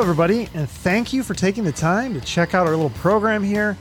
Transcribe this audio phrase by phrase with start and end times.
[0.00, 3.76] Everybody, and thank you for taking the time to check out our little program here.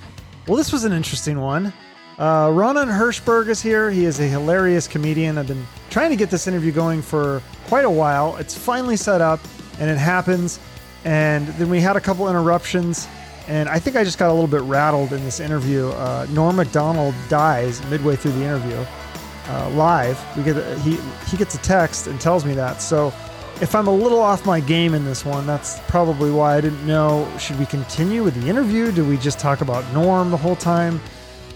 [0.47, 1.71] Well, this was an interesting one.
[2.17, 3.89] Uh, Ronan Hirschberg is here.
[3.89, 5.37] He is a hilarious comedian.
[5.37, 8.35] I've been trying to get this interview going for quite a while.
[8.35, 9.39] It's finally set up,
[9.79, 10.59] and it happens.
[11.05, 13.07] And then we had a couple interruptions,
[13.47, 15.87] and I think I just got a little bit rattled in this interview.
[15.87, 18.85] Uh, Norm Macdonald dies midway through the interview
[19.47, 20.21] uh, live.
[20.35, 20.97] We get he
[21.29, 22.81] he gets a text and tells me that.
[22.81, 23.13] So
[23.61, 26.85] if I'm a little off my game in this one, that's probably why I didn't
[26.87, 27.29] know.
[27.37, 28.91] Should we continue with the interview?
[28.91, 31.01] Do we just talk about Norm the whole time?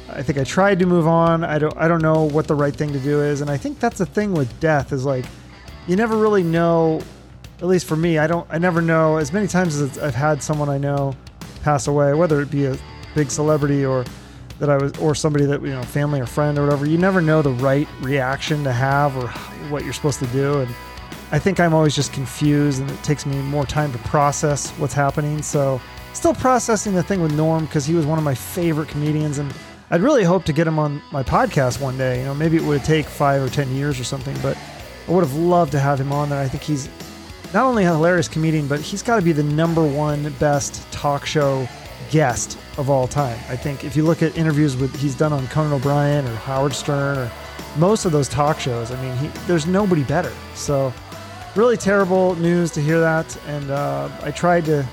[0.09, 1.43] I think I tried to move on.
[1.43, 3.79] I don't I don't know what the right thing to do is, and I think
[3.79, 5.25] that's the thing with death is like
[5.87, 7.01] you never really know.
[7.59, 8.45] At least for me, I don't.
[8.49, 9.17] I never know.
[9.17, 11.15] As many times as I've had someone I know
[11.61, 12.77] pass away, whether it be a
[13.15, 14.03] big celebrity or
[14.59, 16.85] that I was, or somebody that you know, family or friend or whatever.
[16.85, 19.29] You never know the right reaction to have or
[19.69, 20.75] what you're supposed to do, and
[21.33, 24.93] I think I'm always just confused, and it takes me more time to process what's
[24.93, 25.41] happening.
[25.41, 25.81] So,
[26.13, 29.51] still processing the thing with Norm because he was one of my favorite comedians, and
[29.89, 32.19] I'd really hope to get him on my podcast one day.
[32.19, 34.55] You know, maybe it would take five or ten years or something, but
[35.07, 36.39] I would have loved to have him on there.
[36.39, 36.87] I think he's
[37.51, 41.25] not only a hilarious comedian, but he's got to be the number one best talk
[41.25, 41.67] show
[42.11, 43.39] guest of all time.
[43.49, 46.73] I think if you look at interviews with he's done on Conan O'Brien or Howard
[46.73, 47.31] Stern or
[47.75, 50.31] most of those talk shows, I mean, he, there's nobody better.
[50.53, 50.93] So,
[51.55, 53.37] really terrible news to hear that.
[53.47, 54.87] And uh, I tried to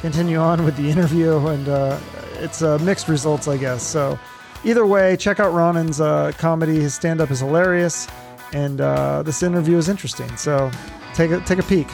[0.00, 1.98] continue on with the interview, and uh,
[2.34, 3.82] it's uh, mixed results, I guess.
[3.82, 4.18] So,
[4.64, 6.80] either way, check out Ronan's uh, comedy.
[6.80, 8.06] His stand up is hilarious,
[8.52, 10.36] and uh, this interview is interesting.
[10.36, 10.70] So,
[11.14, 11.88] take a take a peek.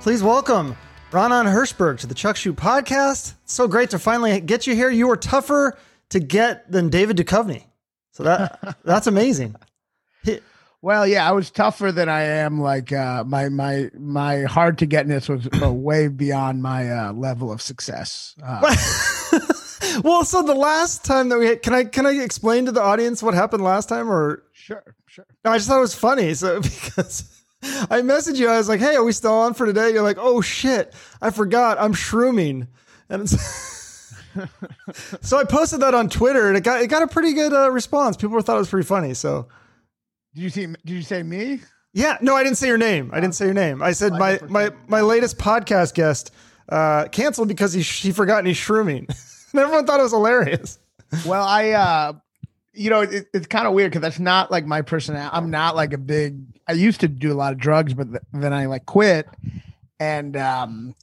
[0.00, 0.76] Please welcome
[1.12, 3.34] Ronan Hirschberg to the Chuck Shoot podcast.
[3.44, 4.90] It's so great to finally get you here.
[4.90, 5.78] You were tougher
[6.10, 7.64] to get than David Duchovny.
[8.12, 9.56] So that that's amazing.
[10.82, 12.60] Well, yeah, I was tougher than I am.
[12.60, 17.52] Like uh, my my my hard to getness was uh, way beyond my uh, level
[17.52, 18.34] of success.
[18.42, 18.60] Uh,
[20.04, 22.80] well, so the last time that we had, can I can I explain to the
[22.80, 25.26] audience what happened last time or sure, sure.
[25.44, 26.32] No, I just thought it was funny.
[26.32, 29.92] So because I messaged you, I was like, "Hey, are we still on for today?"
[29.92, 31.78] You're like, "Oh shit, I forgot.
[31.78, 32.68] I'm shrooming."
[33.10, 33.36] And it's
[35.20, 37.70] so I posted that on Twitter, and it got it got a pretty good uh,
[37.70, 38.16] response.
[38.16, 39.12] People thought it was pretty funny.
[39.12, 39.48] So
[40.34, 40.66] Did you see?
[40.66, 41.60] Did you say me?
[41.92, 43.10] yeah, no, I didn't say your name.
[43.12, 43.82] I didn't say your name.
[43.82, 46.32] I said my my my latest podcast guest
[46.68, 49.08] uh, canceled because he he forgot he's shrooming.
[49.52, 50.78] and everyone thought it was hilarious.
[51.26, 52.12] Well, I, uh,
[52.72, 55.30] you know, it, it's kind of weird because that's not like my personality.
[55.36, 56.38] I'm not like a big.
[56.68, 59.26] I used to do a lot of drugs, but th- then I like quit,
[59.98, 60.94] and um,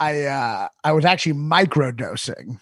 [0.00, 2.58] I uh, I was actually microdosing.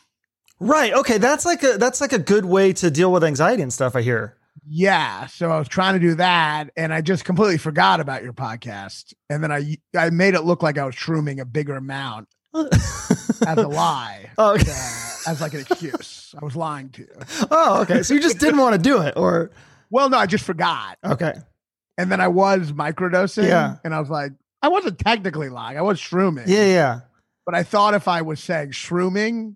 [0.59, 0.92] Right.
[0.92, 1.19] Okay.
[1.19, 3.94] That's like a that's like a good way to deal with anxiety and stuff.
[3.94, 4.37] I hear.
[4.66, 8.32] Yeah, so I was trying to do that, and I just completely forgot about your
[8.32, 12.28] podcast, and then I I made it look like I was shrooming a bigger amount
[12.54, 14.71] as a lie, Oh, okay.
[14.71, 16.34] uh, as like an excuse.
[16.41, 17.09] I was lying to you.
[17.50, 18.03] Oh, okay.
[18.03, 19.50] So you just didn't want to do it, or
[19.91, 21.34] Well, no, I just forgot, okay.
[21.97, 23.48] and then I was microdosing.
[23.48, 23.77] Yeah.
[23.84, 24.32] and I was like,
[24.62, 25.78] I wasn't technically lying.
[25.78, 26.44] I was shrooming.
[26.47, 27.00] Yeah, yeah.
[27.47, 29.54] but I thought if I was saying shrooming,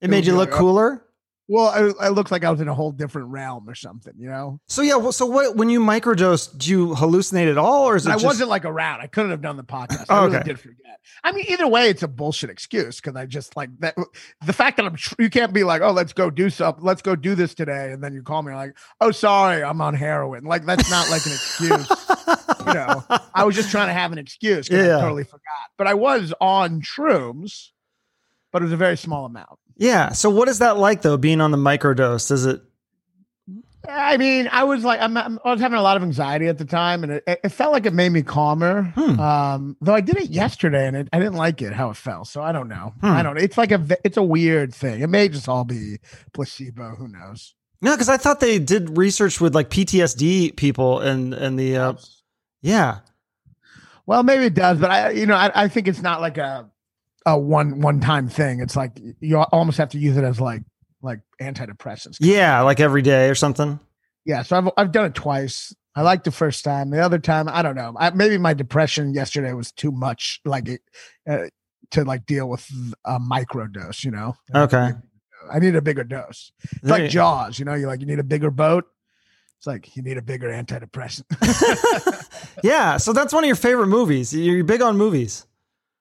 [0.00, 0.60] It made you look like, oh.
[0.60, 1.04] cooler.
[1.48, 4.28] Well, I, I looked like I was in a whole different realm or something, you
[4.28, 4.60] know.
[4.68, 4.96] So yeah.
[4.96, 5.56] Well, so what?
[5.56, 8.24] When you microdose, do you hallucinate at all, or is it I just?
[8.26, 9.00] wasn't like around.
[9.00, 10.06] I couldn't have done the podcast.
[10.10, 10.48] Oh, I really okay.
[10.48, 11.00] did forget.
[11.24, 13.96] I mean, either way, it's a bullshit excuse because I just like that.
[14.44, 17.16] The fact that I'm, you can't be like, oh, let's go do something, let's go
[17.16, 20.44] do this today, and then you call me like, oh, sorry, I'm on heroin.
[20.44, 21.88] Like that's not like an excuse.
[22.66, 23.02] you know,
[23.34, 24.68] I was just trying to have an excuse.
[24.70, 24.98] Yeah.
[24.98, 25.42] I totally forgot.
[25.78, 27.70] But I was on shrooms,
[28.52, 29.58] but it was a very small amount.
[29.78, 30.12] Yeah.
[30.12, 31.16] So what is that like though?
[31.16, 32.60] Being on the microdose, does it?
[33.88, 36.58] I mean, I was like, I'm, I'm- I was having a lot of anxiety at
[36.58, 38.82] the time, and it, it felt like it made me calmer.
[38.82, 39.18] Hmm.
[39.18, 42.28] Um, though I did it yesterday, and it, I didn't like it how it felt.
[42.28, 42.92] So I don't know.
[43.00, 43.06] Hmm.
[43.06, 43.38] I don't.
[43.38, 45.00] It's like a, it's a weird thing.
[45.00, 45.98] It may just all be
[46.34, 46.96] placebo.
[46.96, 47.54] Who knows?
[47.80, 51.92] No, because I thought they did research with like PTSD people and and the uh,
[52.60, 52.98] yeah.
[54.04, 56.68] Well, maybe it does, but I, you know, I, I think it's not like a,
[57.26, 58.60] a one one time thing.
[58.60, 60.62] It's like you almost have to use it as like
[61.02, 62.16] like antidepressants.
[62.20, 63.78] Yeah, like every day or something.
[64.24, 65.74] Yeah, so I've I've done it twice.
[65.94, 66.90] I liked the first time.
[66.90, 67.92] The other time, I don't know.
[67.98, 70.80] I, maybe my depression yesterday was too much, like it,
[71.28, 71.46] uh,
[71.90, 72.68] to like deal with
[73.04, 74.04] a micro dose.
[74.04, 74.36] You know.
[74.54, 74.92] Okay.
[75.52, 76.52] I need a bigger dose.
[76.62, 77.58] It's There like you- Jaws.
[77.58, 78.84] You know, you like you need a bigger boat.
[79.58, 81.24] It's like you need a bigger antidepressant.
[82.62, 82.96] yeah.
[82.98, 84.32] So that's one of your favorite movies.
[84.32, 85.46] You're big on movies.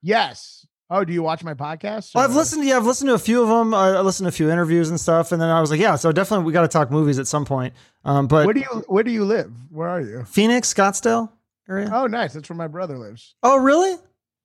[0.01, 0.66] yes.
[0.89, 2.15] Oh, do you watch my podcast?
[2.15, 2.65] Well, I've listened.
[2.65, 3.73] Yeah, I've listened to a few of them.
[3.73, 5.95] I, listened to a few interviews and stuff, and then I was like, yeah.
[5.95, 7.73] So definitely, we got to talk movies at some point.
[8.05, 9.51] Um, but Where do you Where do you live?
[9.69, 10.23] Where are you?
[10.23, 11.29] Phoenix, Scottsdale
[11.67, 11.89] area.
[11.93, 12.33] Oh, nice.
[12.33, 13.35] That's where my brother lives.
[13.43, 13.91] Oh, really?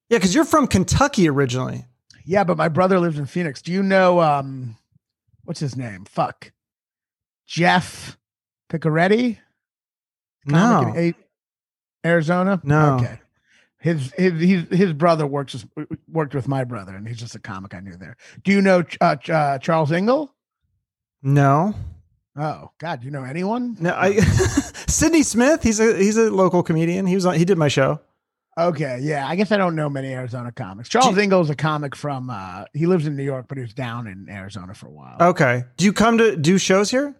[0.08, 1.84] Yeah, because you're from Kentucky originally.
[2.24, 3.62] Yeah, but my brother lives in Phoenix.
[3.62, 4.76] Do you know um
[5.44, 6.04] what's his name?
[6.06, 6.52] Fuck.
[7.46, 8.18] Jeff
[8.68, 9.38] Picaretti?
[10.44, 11.12] No.
[12.04, 12.60] Arizona?
[12.64, 12.96] No.
[12.96, 13.20] Okay.
[13.82, 17.40] His his his, his brother works with- worked with my brother, and he's just a
[17.40, 18.16] comic I knew there.
[18.44, 20.32] Do you know uh, uh, Charles Ingle?
[21.22, 21.74] No.
[22.36, 23.76] Oh God, do you know anyone?
[23.80, 24.16] No, I
[24.86, 27.06] Sydney Smith, he's a he's a local comedian.
[27.06, 28.00] He was on he did my show.
[28.56, 29.26] Okay, yeah.
[29.26, 30.88] I guess I don't know many Arizona comics.
[30.88, 33.74] Charles Ingle is a comic from uh he lives in New York, but he was
[33.74, 35.16] down in Arizona for a while.
[35.20, 35.64] Okay.
[35.76, 37.16] Do you come to do shows here?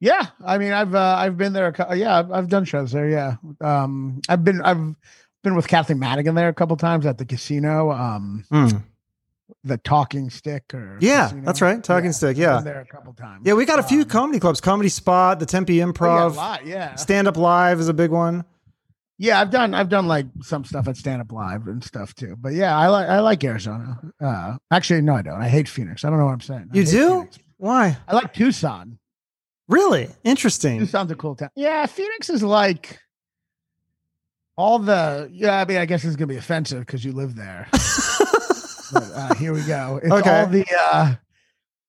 [0.00, 1.74] Yeah, I mean, I've uh, I've been there.
[1.94, 3.08] Yeah, I've, I've done shows there.
[3.08, 4.94] Yeah, um, I've been I've
[5.42, 7.90] been with Kathleen Madigan there a couple times at the casino.
[7.92, 8.68] Um, Hmm.
[9.64, 11.44] the Talking Stick or Yeah, casino.
[11.44, 11.82] that's right.
[11.82, 12.60] Talking Stick, yeah.
[12.60, 13.42] there a couple times.
[13.46, 14.60] Yeah, we got a few Um, comedy clubs.
[14.60, 18.10] Comedy Spot, the Tempe oh, yeah, Improv, lot, yeah, Stand Up Live is a big
[18.10, 18.44] one.
[19.18, 19.40] yeah.
[19.40, 22.36] I've done I've done like some stuff at Stand Up Live and stuff too.
[22.38, 23.98] But yeah, I like I like Arizona.
[24.20, 25.40] Uh, actually, no, I don't.
[25.40, 26.04] I hate Phoenix.
[26.04, 26.68] I don't know what I'm saying.
[26.72, 27.08] You do?
[27.20, 27.38] Phoenix.
[27.56, 27.96] Why?
[28.06, 28.98] I like Tucson.
[29.66, 30.08] Really?
[30.24, 30.78] Interesting.
[30.80, 31.50] Tucson's a cool town.
[31.56, 32.98] Yeah, Phoenix is like
[34.58, 35.30] all the.
[35.32, 37.68] Yeah, I mean, I guess it's gonna be offensive because you live there.
[37.72, 40.00] but, uh, here we go.
[40.02, 40.40] It's Okay.
[40.40, 41.14] all the uh,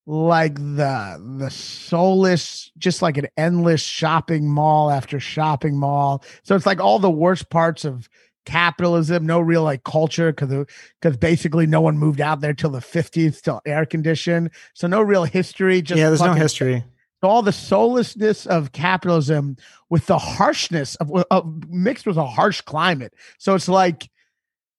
[0.06, 6.24] like the the soulless, just like an endless shopping mall after shopping mall.
[6.44, 8.08] So it's like all the worst parts of
[8.46, 9.26] capitalism.
[9.26, 10.66] No real like culture because
[11.02, 14.52] because basically no one moved out there till the fifties, till air conditioned.
[14.76, 15.82] So no real history.
[15.82, 16.84] Just yeah, there's no history.
[17.24, 19.58] All the soullessness of capitalism
[19.90, 23.14] with the harshness of, of mixed with a harsh climate.
[23.38, 24.10] So it's like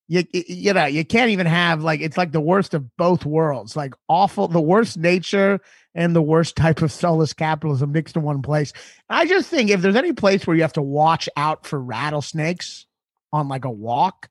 [0.09, 3.77] you you know you can't even have like it's like the worst of both worlds,
[3.77, 5.61] like awful the worst nature
[5.95, 8.73] and the worst type of soulless capitalism mixed in one place.
[9.09, 12.87] I just think if there's any place where you have to watch out for rattlesnakes
[13.33, 14.29] on like a walk,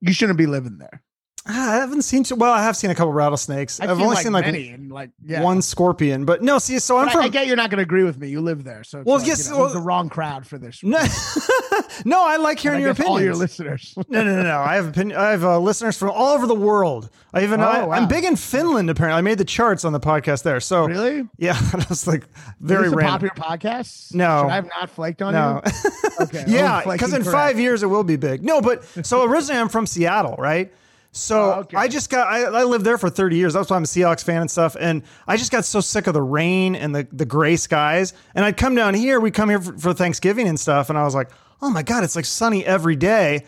[0.00, 1.03] you shouldn't be living there.
[1.46, 3.78] Ah, I haven't seen too well, I have seen a couple rattlesnakes.
[3.78, 5.42] I've, I've, only like seen like many and like yeah.
[5.42, 7.76] one scorpion, but no, see, so I'm But I, from I get you're not going
[7.78, 8.28] to agree with me.
[8.30, 10.56] You live there, so it's Well, like, yes, you know, well- the wrong crowd for
[10.56, 10.82] this.
[10.82, 10.98] no,
[12.06, 13.92] no, I like hearing I your guess all your listeners.
[14.08, 14.58] no, no, no, no.
[14.58, 15.18] I have opinion.
[15.18, 17.10] I have uh, listeners from all over the world.
[17.34, 17.94] I even Oh, I, wow.
[17.94, 18.88] I'm big in Finland.
[18.88, 20.60] Apparently, I made the charts on the podcast there.
[20.60, 21.28] So really?
[21.36, 22.28] yeah, that was like Is
[22.60, 23.28] very a random.
[23.28, 24.14] popular podcast?
[24.14, 24.44] No.
[24.44, 26.10] Should I have not flaked on No, you?
[26.22, 26.44] Okay.
[26.46, 27.34] yeah, because in correct.
[27.36, 28.42] five years it will be big.
[28.42, 30.72] No, but so originally I'm from Seattle, right?
[31.16, 31.76] So Oh, okay.
[31.76, 33.54] I just got I, I lived there for 30 years.
[33.54, 34.76] That's why I'm a Seahawks fan and stuff.
[34.78, 38.12] And I just got so sick of the rain and the the gray skies.
[38.34, 39.20] And I'd come down here.
[39.20, 40.90] We come here for, for Thanksgiving and stuff.
[40.90, 41.30] And I was like,
[41.62, 43.44] oh my god, it's like sunny every day.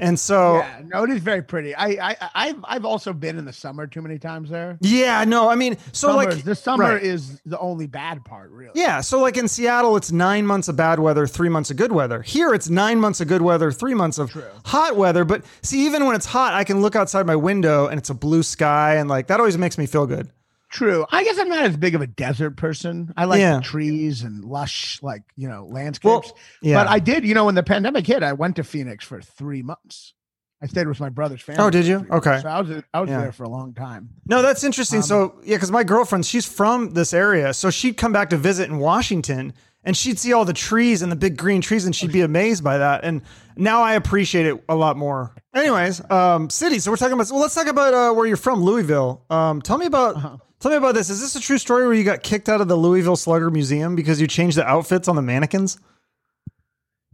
[0.00, 1.74] And so Yeah, no, it is very pretty.
[1.74, 4.78] I, I, I've, I've also been in the summer too many times there.
[4.80, 7.02] yeah, no, I mean, so Summer- like the summer right.
[7.02, 8.72] is the only bad part, really.
[8.74, 11.92] Yeah, so like in Seattle, it's nine months of bad weather, three months of good
[11.92, 12.22] weather.
[12.22, 14.32] Here, it's nine months of good weather, three months of
[14.64, 15.24] hot weather.
[15.24, 18.14] But see, even when it's hot, I can look outside my window and it's a
[18.14, 20.30] blue sky, and like that always makes me feel good.
[20.70, 21.04] True.
[21.10, 23.12] I guess I'm not as big of a desert person.
[23.16, 23.60] I like Yeah.
[23.60, 26.32] trees and lush, like you know, landscapes.
[26.62, 26.76] yeah.
[26.82, 29.62] But I did, you know, when the pandemic hit, I went to Phoenix for three
[29.62, 30.14] months.
[30.62, 31.62] I stayed with my brother's family.
[31.62, 32.00] Oh, did you?
[32.00, 32.26] for three months.
[32.28, 32.40] Okay.
[32.42, 33.20] So I was I was Yeah.
[33.22, 34.10] there for a long time.
[34.26, 34.98] No, that's interesting.
[34.98, 38.36] Um, so yeah, because my girlfriend, she's from this area, so she'd come back to
[38.36, 41.96] visit in Washington, and she'd see all the trees and the big green trees, and
[41.96, 43.04] she'd be amazed by that.
[43.04, 43.22] And
[43.56, 45.34] now I appreciate it a lot more.
[45.54, 46.78] Anyways, um, city.
[46.78, 47.28] So we're talking about.
[47.30, 49.24] Well, let's talk about uh, where you're from, Louisville.
[49.30, 50.14] Um, tell me about.
[50.16, 50.36] Uh-huh.
[50.60, 51.08] Tell me about this.
[51.08, 53.96] Is this a true story where you got kicked out of the Louisville Slugger Museum
[53.96, 55.78] because you changed the outfits on the mannequins?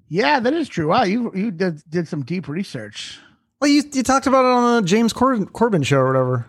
[0.09, 0.89] Yeah, that is true.
[0.89, 3.19] Wow, you you did did some deep research.
[3.61, 6.47] Well, you, you talked about it on the James Corden, Corden show or whatever.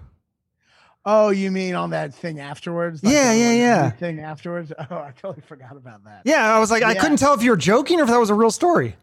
[1.06, 3.00] Oh, you mean on that thing afterwards?
[3.02, 3.90] Yeah, yeah, yeah.
[3.92, 4.74] Thing afterwards.
[4.92, 6.24] Oh, I totally forgot about that.
[6.26, 8.30] Yeah, I was like, I couldn't tell if you were joking or if that was
[8.30, 8.96] a real story.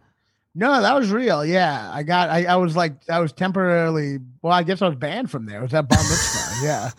[0.55, 1.45] No, that was real.
[1.45, 2.29] Yeah, I got.
[2.29, 4.19] I, I was like, I was temporarily.
[4.43, 5.61] Well, I guess I was banned from there.
[5.61, 6.55] It was that bar mitzvah.
[6.65, 6.91] yeah,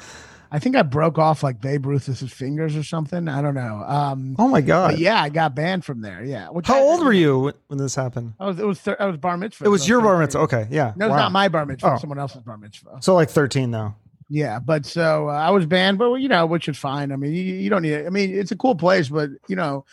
[0.51, 3.27] I think I broke off like Babe Ruth's fingers or something.
[3.27, 3.83] I don't know.
[3.87, 4.97] Um, Oh my god!
[4.99, 6.23] yeah, I got banned from there.
[6.23, 6.49] Yeah.
[6.49, 8.33] Which How I- old were you when- this happened?
[8.39, 8.59] I was.
[8.59, 8.79] It was.
[8.79, 9.65] Thir- I was bar mitzvah.
[9.65, 10.39] It was so your bar mitzvah.
[10.41, 10.93] Okay, yeah.
[10.95, 11.93] No, it's not my bar mitzvah.
[11.93, 11.97] Oh.
[11.97, 12.97] Someone else's bar mitzvah.
[13.01, 13.95] So like 13 though.
[14.29, 17.11] Yeah, but so uh, I was banned, but you know, which is fine.
[17.11, 18.07] I mean, you, you don't need it.
[18.07, 19.85] I mean, it's a cool place, but you know,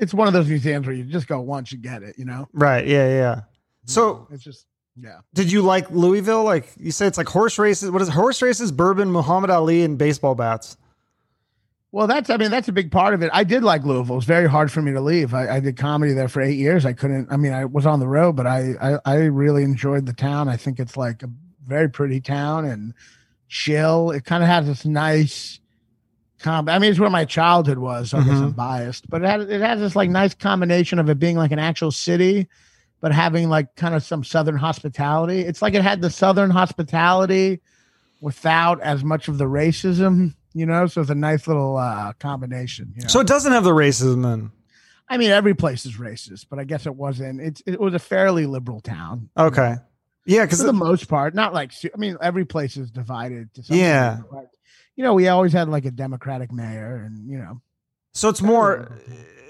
[0.00, 2.16] it's one of those museums where you just go once, you get it.
[2.18, 2.48] You know.
[2.52, 2.86] Right.
[2.86, 3.08] Yeah.
[3.08, 3.40] Yeah.
[3.86, 4.66] So it's just
[4.96, 5.20] yeah.
[5.34, 6.44] did you like Louisville?
[6.44, 7.90] Like you say, it's like horse races.
[7.90, 8.12] What is it?
[8.12, 10.76] horse races, bourbon, Muhammad Ali, and baseball bats?
[11.90, 13.30] Well, that's I mean that's a big part of it.
[13.34, 14.14] I did like Louisville.
[14.14, 15.34] It was very hard for me to leave.
[15.34, 16.86] I, I did comedy there for eight years.
[16.86, 17.30] I couldn't.
[17.30, 20.48] I mean, I was on the road, but I, I I really enjoyed the town.
[20.48, 21.28] I think it's like a
[21.66, 22.94] very pretty town and
[23.48, 24.10] chill.
[24.10, 25.60] It kind of has this nice.
[26.40, 28.10] Com- I mean, it's where my childhood was.
[28.10, 28.42] So I guess Mhm.
[28.42, 31.52] I'm biased, but it has it has this like nice combination of it being like
[31.52, 32.48] an actual city,
[33.02, 35.40] but having like kind of some southern hospitality.
[35.40, 37.60] It's like it had the southern hospitality
[38.22, 40.86] without as much of the racism, you know.
[40.86, 42.94] So it's a nice little uh, combination.
[42.96, 43.08] You know?
[43.08, 44.52] So it doesn't have the racism then.
[45.08, 47.40] I mean, every place is racist, but I guess it wasn't.
[47.40, 49.28] It's it was a fairly liberal town.
[49.36, 49.74] Okay.
[50.24, 53.52] Yeah, because for the most part, not like I mean, every place is divided.
[53.54, 54.20] To some Yeah.
[54.30, 54.46] but,
[54.94, 57.60] you know, we always had like a Democratic mayor, and you know,
[58.12, 58.90] So it's more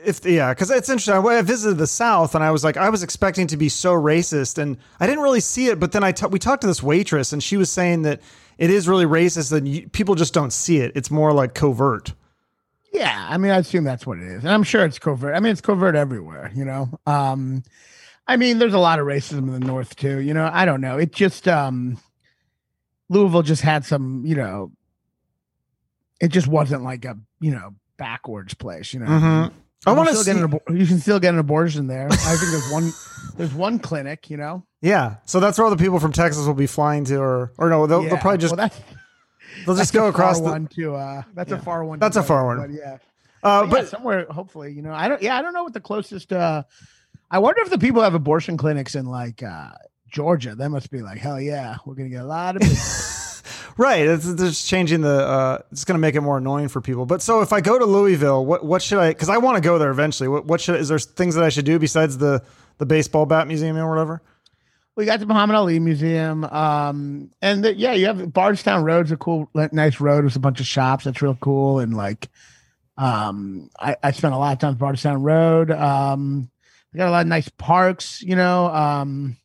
[0.04, 1.14] if yeah, because it's interesting.
[1.14, 3.92] I I visited the South and I was like, I was expecting to be so
[3.92, 5.80] racist, and I didn't really see it.
[5.80, 8.20] But then I we talked to this waitress, and she was saying that
[8.58, 10.92] it is really racist, and you, people just don't see it.
[10.94, 12.12] It's more like covert.
[12.92, 13.26] yeah.
[13.28, 15.34] I mean, I assume that's what it is, and I'm sure it's covert.
[15.34, 16.50] I mean, it's covert everywhere.
[16.54, 17.62] You know, um,
[18.26, 20.18] I mean, there's a lot of racism in the North too.
[20.20, 20.98] You know, I don't know.
[20.98, 21.98] It just um,
[23.08, 24.24] Louisville just had some.
[24.24, 24.72] You know,
[26.20, 28.92] it just wasn't like a you know backwards place.
[28.92, 29.06] You know.
[29.06, 29.52] Mhm.
[29.86, 30.32] I want to see.
[30.32, 32.06] get an abor- you can still get an abortion there.
[32.10, 32.92] I think there's one
[33.36, 34.64] there's one clinic, you know.
[34.80, 37.70] Yeah, so that's where all the people from Texas will be flying to, or or
[37.70, 38.70] no, they'll, they'll probably just well,
[39.66, 40.44] they'll just go across the.
[40.50, 41.58] one to uh that's Yeah.
[41.58, 41.98] a far one.
[42.00, 42.58] That's a far one.
[42.58, 42.98] But yeah.
[43.44, 44.92] Uh, But, but yeah, somewhere hopefully, you know.
[44.92, 46.62] I don't yeah, I don't know what the closest uh
[47.30, 49.70] I wonder if the people have abortion clinics in like uh
[50.10, 50.54] Georgia.
[50.54, 52.62] They must be like, hell yeah, we're gonna get a lot of.
[53.76, 54.06] Right.
[54.06, 55.26] It's it's just changing the.
[55.26, 57.06] Uh, it's going to make it more annoying for people.
[57.06, 59.10] But so if I go to Louisville, what what should I?
[59.10, 60.28] Because I want to go there eventually.
[60.28, 62.42] What what should is there things that I should do besides the
[62.78, 64.22] the baseball bat museum or whatever?
[64.94, 66.44] we got the Muhammad Ali Museum.
[66.44, 70.60] Um and the, yeah, you have Bardstown Road's a cool nice road with a bunch
[70.60, 71.04] of shops.
[71.04, 71.78] That's real cool.
[71.78, 72.28] And like
[72.98, 75.70] um I, I spent a lot of time Bardstown Road.
[75.70, 76.50] Um
[76.94, 78.66] got a lot of nice parks, you know.
[78.66, 79.36] Um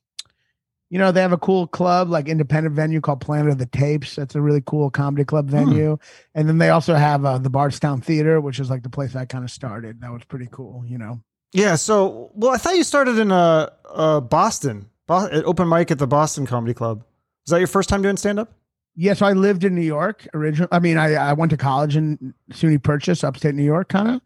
[0.89, 4.15] you know, they have a cool club, like independent venue called Planet of the Tapes.
[4.15, 5.97] That's a really cool comedy club venue.
[6.33, 9.25] And then they also have uh, the Bardstown Theater, which is like the place I
[9.25, 10.01] kind of started.
[10.01, 11.21] That was pretty cool, you know.
[11.51, 11.75] Yeah.
[11.75, 16.07] So well, I thought you started in uh, uh Boston, Bo- open mic at the
[16.07, 17.03] Boston Comedy Club.
[17.45, 18.51] Is that your first time doing stand up?
[18.99, 20.69] Yeah, so I lived in New York originally.
[20.71, 24.21] I mean, I, I went to college in SUNY Purchase, upstate New York, kind of,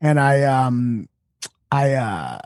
[0.00, 1.08] and I um
[1.70, 2.38] I uh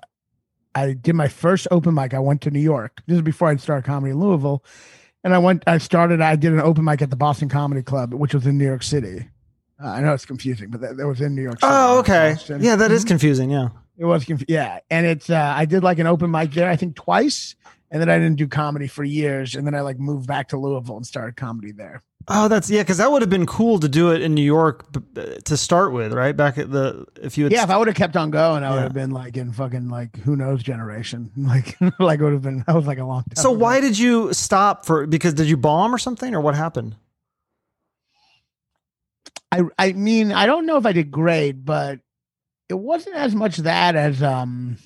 [0.75, 2.15] I did my first open mic.
[2.15, 3.03] I went to New York.
[3.07, 4.65] This is before I'd started comedy in Louisville,
[5.25, 5.65] and I went.
[5.67, 6.21] I started.
[6.21, 8.83] I did an open mic at the Boston Comedy Club, which was in New York
[8.83, 9.29] City.
[9.83, 11.55] Uh, I know it's confusing, but that, that was in New York.
[11.61, 11.67] City.
[11.73, 12.33] Oh, okay.
[12.35, 12.63] Boston.
[12.63, 13.09] Yeah, that is Mhm.
[13.09, 13.51] confusing.
[13.51, 13.69] Yeah.
[13.97, 16.77] It was conf- yeah, and it's uh, I did like an open mic there, I
[16.77, 17.55] think twice,
[17.91, 20.57] and then I didn't do comedy for years, and then I like moved back to
[20.59, 22.03] Louisville and started comedy there.
[22.29, 24.87] Oh, that's yeah, because that would have been cool to do it in New York
[25.45, 26.37] to start with, right?
[26.37, 28.71] Back at the if you had Yeah, if I would have kept on going, I
[28.71, 31.31] would have been like in fucking like who knows generation.
[31.51, 33.43] Like like it would have been that was like a long time.
[33.43, 33.59] So ago.
[33.59, 35.07] why did you stop for?
[35.07, 36.97] Because did you bomb or something, or what happened?
[39.51, 42.01] I I mean, I don't know if I did great, but
[42.69, 44.77] it wasn't as much that as um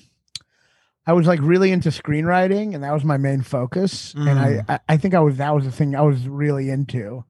[1.07, 4.13] I was like really into screenwriting and that was my main focus.
[4.15, 4.65] And I, mm.
[4.69, 7.23] I I think I was that was the thing I was really into.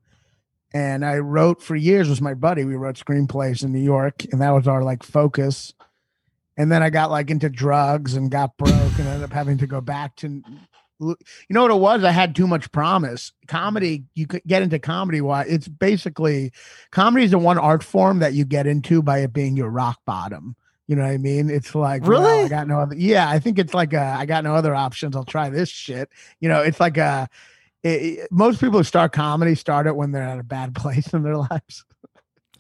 [0.73, 2.65] And I wrote for years with my buddy.
[2.65, 5.73] We wrote screenplays in New York, and that was our like focus.
[6.57, 9.67] And then I got like into drugs and got broke and ended up having to
[9.67, 10.41] go back to
[10.99, 11.15] you
[11.49, 12.03] know what it was?
[12.03, 13.33] I had too much promise.
[13.47, 15.21] Comedy, you could get into comedy.
[15.21, 15.43] Why?
[15.43, 16.51] It's basically
[16.91, 19.99] comedy is the one art form that you get into by it being your rock
[20.05, 20.55] bottom.
[20.87, 21.49] You know what I mean?
[21.49, 22.45] It's like, well, Really?
[22.45, 22.95] I got no other.
[22.95, 25.15] Yeah, I think it's like a, I got no other options.
[25.15, 26.09] I'll try this shit.
[26.39, 27.27] You know, it's like uh,
[27.83, 27.89] a.
[27.89, 31.11] It, it- most people who start comedy start it when they're at a bad place
[31.13, 31.85] in their lives.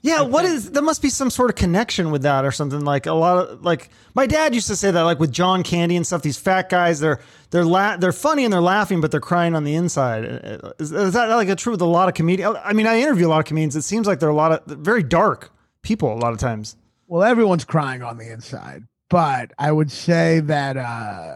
[0.01, 3.13] Yeah, what there must be some sort of connection with that or something like a
[3.13, 6.21] lot of like my dad used to say that like with John Candy and stuff
[6.21, 9.63] these fat guys they're they're la- they're funny and they're laughing but they're crying on
[9.63, 10.23] the inside.
[10.25, 12.55] Uh, uh Is, is that like a true with a lot of comedians?
[12.63, 13.75] I mean, I interview a lot of comedians.
[13.75, 15.51] It seems like they're a lot of very dark
[15.81, 16.75] people a lot of times.
[17.07, 21.35] Well, everyone's crying on the inside, but I would say that uh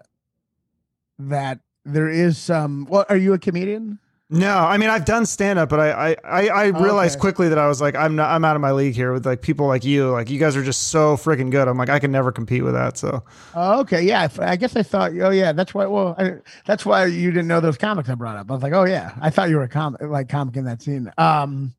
[1.20, 2.86] that there is some.
[2.90, 4.00] Well, are you a comedian?
[4.32, 7.22] No, I mean I've done stand up, but I I I, I realized Okay.
[7.22, 9.42] quickly that I was like I'm not I'm out of my league here with like
[9.42, 10.12] people like you.
[10.12, 11.68] Like you guys are just so freaking good.
[11.68, 12.96] I'm like I can never compete with that.
[12.96, 13.24] So
[13.56, 14.28] Oh, okay, yeah.
[14.40, 15.14] I guess I thought.
[15.20, 15.52] Oh, yeah.
[15.52, 15.88] That's why.
[15.88, 16.34] Well, I,
[16.68, 18.52] that's why you didn't know those comics I brought up.
[18.52, 20.84] I was like, oh yeah, I thought you were a comic, like comic in that
[20.84, 21.12] scene.
[21.18, 21.74] Um,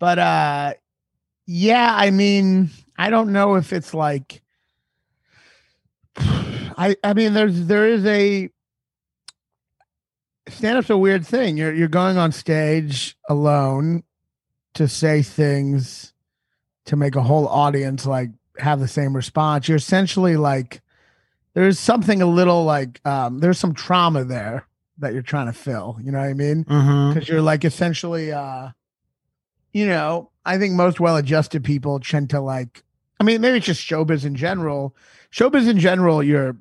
[0.00, 0.74] but uh,
[1.46, 1.94] yeah.
[1.96, 4.42] I mean, I don't know if it's like.
[6.16, 8.50] I I mean, there's there is a
[10.48, 11.56] stand up's a weird thing.
[11.56, 14.02] You're you're going on stage alone
[14.74, 16.12] to say things
[16.84, 19.68] to make a whole audience like have the same response.
[19.68, 20.82] You're essentially like
[21.54, 24.66] there's something a little like um there's some trauma there
[24.98, 25.98] that you're trying to fill.
[26.02, 26.64] You know what I mean?
[27.12, 28.70] Because you're like essentially uh
[29.72, 32.82] you know, I think most well adjusted people tend to like
[33.20, 34.94] I mean, maybe it's just showbiz in general.
[35.32, 36.56] Showbiz in general, you're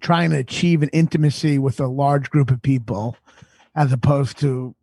[0.00, 3.16] trying to achieve an intimacy with a large group of people
[3.76, 4.74] as opposed to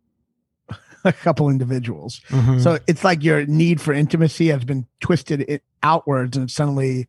[1.04, 2.20] a couple individuals.
[2.28, 2.62] Mhm.
[2.62, 7.08] So it's like your need for intimacy has been twisted it outwards and suddenly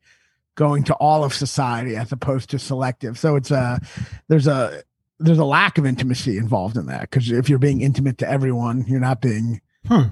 [0.56, 3.18] going to all of society as opposed to selective.
[3.18, 3.80] So it's a
[4.28, 4.84] there's a
[5.20, 8.86] there's a lack of intimacy involved in that because if you're being intimate to everyone,
[8.88, 10.04] you're not being Hmm.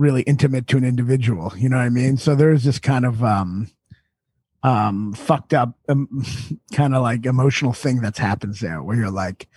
[0.00, 1.52] Really intimate to an individual.
[1.56, 2.16] You know what I mean?
[2.16, 3.68] So there's this kind of um
[4.62, 6.24] um fucked up um,
[6.72, 9.48] kind of like emotional thing that's happens there where you're like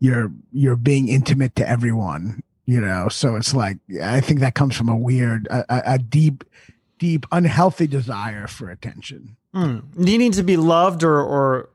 [0.00, 4.76] you're you're being intimate to everyone you know so it's like i think that comes
[4.76, 6.44] from a weird a, a- a deep
[6.98, 9.78] deep unhealthy desire for attention Hmm.
[9.98, 11.70] Do you need to be loved or or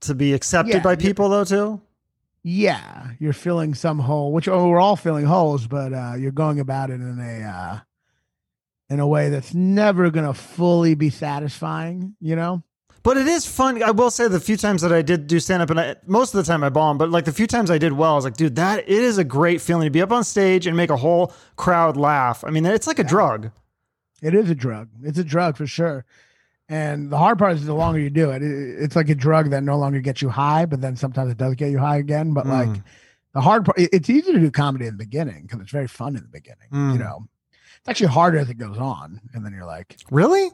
[0.00, 1.80] to be accepted Yeah, by people though too?
[2.46, 6.60] Yeah you're filling some hole which oh, we're all filling holes but uh you're going
[6.60, 7.80] about it in a uh
[8.88, 12.62] in a way that's never gonna fully be satisfying you know
[13.02, 13.82] But it is fun.
[13.82, 16.34] I will say the few times that I did do stand up, and I, most
[16.34, 18.24] of the time I bombed, but like the few times I did well, I was
[18.24, 20.90] like, dude, that it is a great feeling to be up on stage and make
[20.90, 22.42] a whole crowd laugh.
[22.44, 23.50] I mean, it's like a drug.
[24.22, 24.88] It is a drug.
[25.04, 26.04] It's a drug for sure.
[26.68, 29.50] And the hard part is the longer you do it, it- it's like a drug
[29.50, 32.32] that no longer gets you high, but then sometimes it does get you high again.
[32.34, 32.82] But like Mm.
[33.34, 36.16] the hard part, it's easy to do comedy in the beginning because it's very fun
[36.16, 36.68] in the beginning.
[36.72, 36.92] Mm.
[36.94, 37.28] You know,
[37.78, 39.20] it's actually harder as it goes on.
[39.32, 40.50] And then you're like, Really?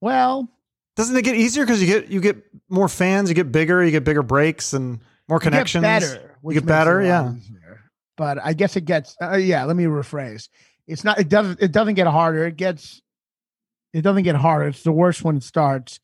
[0.00, 0.48] well,
[0.96, 2.36] Doesn't it get easier because you get you get
[2.68, 5.82] more fans, you get bigger, you get bigger breaks and more you get connections.
[5.82, 6.36] better.
[6.42, 7.32] which get makes it a better, yeah.
[7.34, 7.80] easier.
[8.16, 10.48] But I guess it gets, uh, yeah, let me rephrase.
[10.86, 12.46] It's not, it doesn't, it doesn't get harder.
[12.46, 13.00] It gets,
[13.94, 14.66] it doesn't get harder.
[14.66, 16.00] It's the worst when it starts.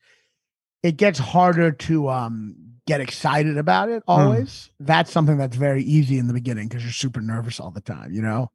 [0.81, 2.55] It gets harder to um
[2.87, 4.69] get excited about it always.
[4.79, 8.11] That's something that's very easy in the beginning because you're super nervous all the time,
[8.11, 8.51] you know?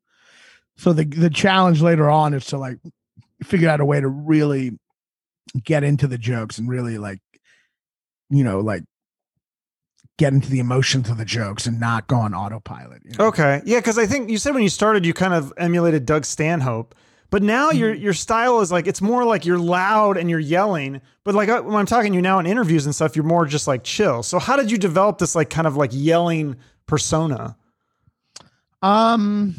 [0.77, 2.79] So the the challenge later on is to like
[3.45, 4.79] figure out a way to really
[5.63, 7.21] get into the jokes and really like
[8.29, 8.83] you know like
[10.19, 13.03] get into the emotions of the jokes and not go on autopilot.
[13.05, 13.27] You know?
[13.27, 13.61] Okay.
[13.67, 16.95] Yeah, because I think you said when you started you kind of emulated Doug Stanhope.
[17.31, 18.03] But now your Mm-hmm.
[18.03, 21.01] your style is like it's more like you're loud and you're yelling.
[21.25, 23.67] But like when I'm talking to you now in interviews and stuff, you're more just
[23.67, 24.23] like chill.
[24.23, 27.57] So how did you develop this like kind of like yelling persona?
[28.83, 29.57] Um,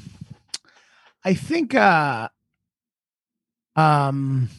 [1.25, 1.75] I think.
[1.75, 2.29] uh
[3.75, 4.49] Um,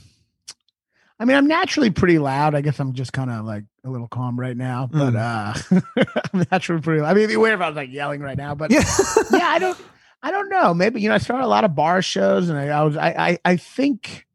[1.21, 2.55] I mean, I'm naturally pretty loud.
[2.55, 5.55] I guess I'm just kind of like a little calm right now, but uh
[6.35, 7.01] I'm naturally pretty.
[7.01, 7.11] Loud.
[7.11, 8.85] I mean, it'd be weird if I was like yelling right now, but Yeah.
[9.33, 9.79] yeah, I don't.
[10.23, 10.75] I don't know.
[10.75, 12.97] Maybe you know, I started a lot of bar shows, and I, I was.
[12.97, 13.39] I, I.
[13.45, 14.27] I think.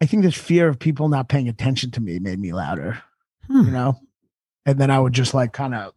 [0.00, 3.02] I think this fear of people not paying attention to me made me louder.
[3.46, 3.62] Hmm.
[3.66, 4.00] You know,
[4.66, 5.92] and then I would just like kind of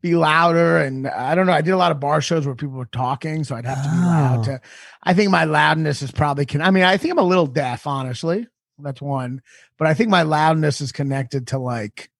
[0.00, 1.52] be louder, and I don't know.
[1.52, 3.88] I did a lot of bar shows where people were talking, so I'd have to
[3.90, 4.06] be Oh.
[4.06, 4.44] loud.
[4.44, 4.60] To.
[5.02, 6.46] I think my loudness is probably.
[6.46, 8.46] Can I mean, I think I'm a little deaf, honestly.
[8.78, 9.42] That's one,
[9.76, 12.10] but I think my loudness is connected to like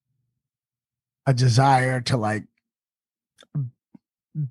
[1.26, 2.44] a desire to like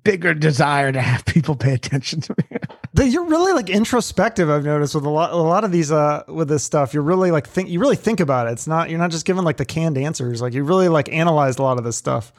[0.04, 2.58] bigger desire to have people pay attention to me.
[3.08, 4.50] You're really like introspective.
[4.50, 7.30] I've noticed with a lot, a lot of these, uh, with this stuff, you're really
[7.30, 8.52] like think, you really think about it.
[8.52, 10.42] It's not, you're not just giving like the canned answers.
[10.42, 12.32] Like you really like analyzed a lot of this stuff.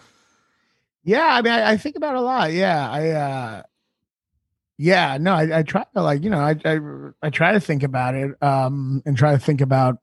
[1.04, 2.52] yeah, I mean, I, I think about it a lot.
[2.54, 3.64] Yeah, I, uh,
[4.78, 6.80] yeah, no, I, I try to like, you know, I, I,
[7.24, 9.98] I try to think about it, um, and try to think about,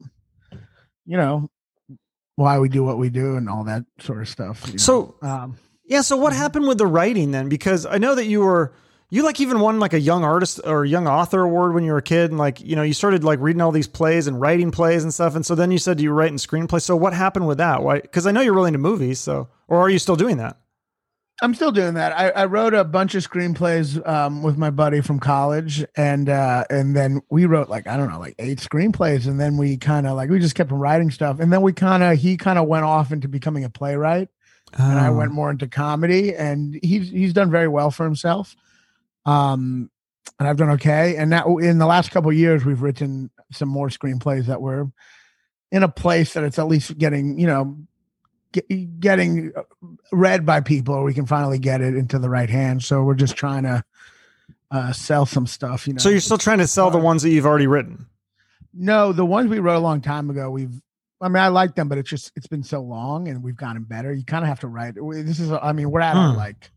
[1.04, 1.50] you know,
[2.36, 4.62] why we do what we do and all that sort of stuff.
[4.66, 4.78] you know.
[4.78, 7.48] So um, yeah, so what happened with the writing then?
[7.48, 8.74] Because I know that you were,
[9.10, 11.98] you like even won like a young artist or young author award when you were
[11.98, 14.70] a kid, and like you know you started like reading all these plays and writing
[14.70, 16.82] plays and stuff, and so then you said you were writing screenplays.
[16.82, 17.82] So what happened with that?
[17.82, 18.00] Why?
[18.00, 20.58] Because I know you're really into movies, so or are you still doing that?
[21.40, 22.18] I'm still doing that.
[22.18, 26.64] I, I wrote a bunch of screenplays um, with my buddy from college, and uh,
[26.68, 30.06] and then we wrote like I don't know, like eight screenplays, and then we kind
[30.06, 32.66] of like we just kept writing stuff, and then we kind of he kind of
[32.66, 34.28] went off into becoming a playwright,
[34.76, 35.14] and I Oh.
[35.14, 38.54] went more into comedy, and he's he's done very well for himself,
[39.26, 39.90] um,
[40.38, 41.16] and I've done okay.
[41.16, 44.90] And now in the last couple of years, we've written some more screenplays that were
[45.72, 47.76] in a place that it's at least getting you know
[48.52, 49.52] get, getting
[50.12, 53.14] read by people or we can finally get it into the right hands so we're
[53.14, 53.84] just trying to
[54.70, 57.30] uh sell some stuff you know So you're still trying to sell the ones that
[57.30, 58.06] you've already written.
[58.72, 60.80] no the ones we wrote a long time ago we've
[61.20, 63.82] i mean i like them but it's just it's been so long and we've gotten
[63.82, 66.36] better you kind of have to write this is i mean we're at our Hmm.
[66.36, 66.70] like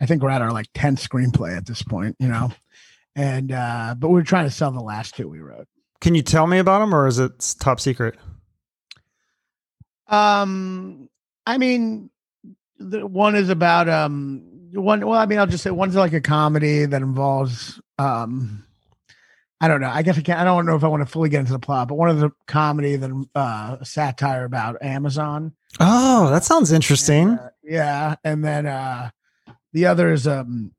[0.00, 2.50] i think we're at our like 10th screenplay at this point you know
[3.16, 5.68] and uh but we're trying to sell the last two we wrote
[6.00, 8.16] Can you tell me about them, or is it top secret?
[10.08, 11.08] Um,
[11.46, 12.10] I mean,
[12.78, 14.42] the one is about um
[14.72, 15.06] one.
[15.06, 18.64] Well, I mean, I'll just say one's like a comedy that involves um.
[19.64, 19.88] I don't know.
[19.88, 20.38] I guess I can't.
[20.38, 22.18] I don't know if I want to fully get into the plot, but one of
[22.18, 25.54] the comedy, then uh, satire about Amazon.
[25.80, 27.28] Oh, that sounds interesting.
[27.28, 29.08] And, uh, yeah, and then uh,
[29.72, 30.72] the other is um,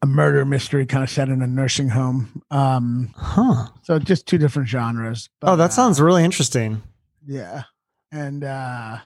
[0.00, 2.40] a murder mystery, kind of set in a nursing home.
[2.52, 3.66] Um, huh.
[3.82, 5.28] So just two different genres.
[5.40, 6.84] But, oh, that uh, sounds really interesting.
[7.26, 7.64] Yeah,
[8.12, 8.98] and uh,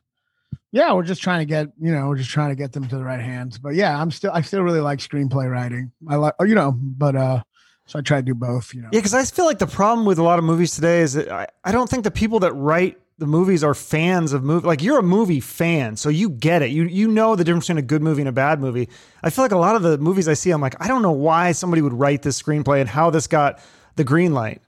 [0.70, 2.98] yeah, we're just trying to get you know we're just trying to get them to
[2.98, 3.56] the right hands.
[3.56, 5.92] But yeah, I'm still I still really like screenplay writing.
[6.06, 7.42] I like you know, but uh,
[7.88, 8.74] so I try to do both.
[8.74, 8.90] You know.
[8.92, 11.30] Yeah, because I feel like the problem with a lot of movies today is that
[11.30, 14.66] I, I don't think the people that write the movies are fans of movie.
[14.66, 16.70] Like you're a movie fan, so you get it.
[16.70, 18.90] You you know the difference between a good movie and a bad movie.
[19.22, 21.12] I feel like a lot of the movies I see, I'm like, I don't know
[21.12, 23.58] why somebody would write this screenplay and how this got
[23.96, 24.60] the green light.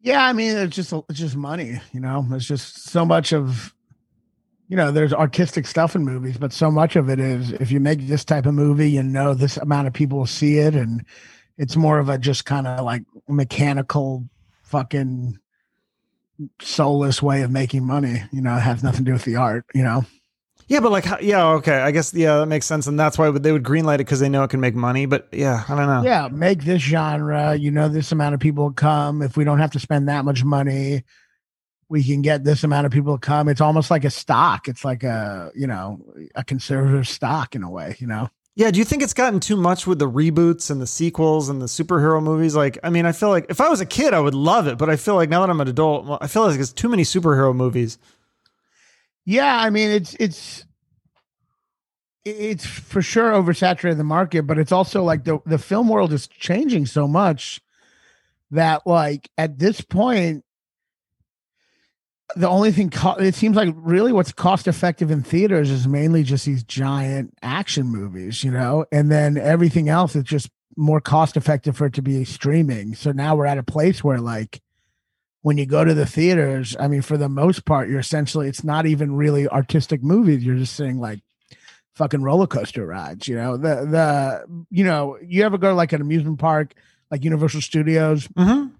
[0.00, 1.78] Yeah, I mean, it's just it's just money.
[1.92, 3.74] You know, it's just so much of
[4.68, 7.80] you know, there's artistic stuff in movies, but so much of it is if you
[7.80, 10.74] make this type of movie, you know, this amount of people will see it.
[10.74, 11.04] And
[11.58, 14.28] it's more of a just kind of like mechanical
[14.62, 15.38] fucking
[16.60, 18.22] soulless way of making money.
[18.32, 20.06] You know, it has nothing to do with the art, you know?
[20.68, 23.52] Yeah, but like, yeah, okay, I guess yeah, that makes sense, and that's why they
[23.52, 25.06] would greenlight it because they know it can make money.
[25.06, 26.02] But yeah, I don't know.
[26.02, 27.54] Yeah, make this genre.
[27.54, 29.22] You know, this amount of people come.
[29.22, 31.04] If we don't have to spend that much money,
[31.88, 33.48] we can get this amount of people to come.
[33.48, 34.68] It's almost like a stock.
[34.68, 38.28] It's like a, you know, a conservative stock in a way, you know?
[38.58, 38.72] Yeah.
[38.72, 41.66] Do you think it's gotten too much with the reboots and the sequels and the
[41.66, 42.56] superhero movies?
[42.56, 44.78] Like, I mean, I feel like if I was a kid, I would love it.
[44.78, 47.04] But I feel like now that I'm an adult, I feel like it's too many
[47.04, 47.98] superhero movies.
[49.24, 49.56] Yeah.
[49.56, 50.66] I mean, it's, it's,
[52.24, 56.26] it's for sure oversaturated the market, but it's also like the, the film world is
[56.26, 57.60] changing so much
[58.50, 60.44] that like at this point,
[62.36, 66.22] the only thing co- it seems like really what's cost effective in theaters is mainly
[66.22, 71.36] just these giant action movies, you know, and then everything else is just more cost
[71.36, 72.94] effective for it to be streaming.
[72.94, 74.60] So now we're at a place where like
[75.42, 78.64] when you go to the theaters, I mean, for the most part, you're essentially it's
[78.64, 80.44] not even really artistic movies.
[80.44, 81.20] You're just seeing like
[81.94, 83.56] fucking roller coaster rides, you know.
[83.56, 86.74] The the you know, you ever go to like an amusement park
[87.10, 88.28] like Universal Studios?
[88.28, 88.74] Mm-hmm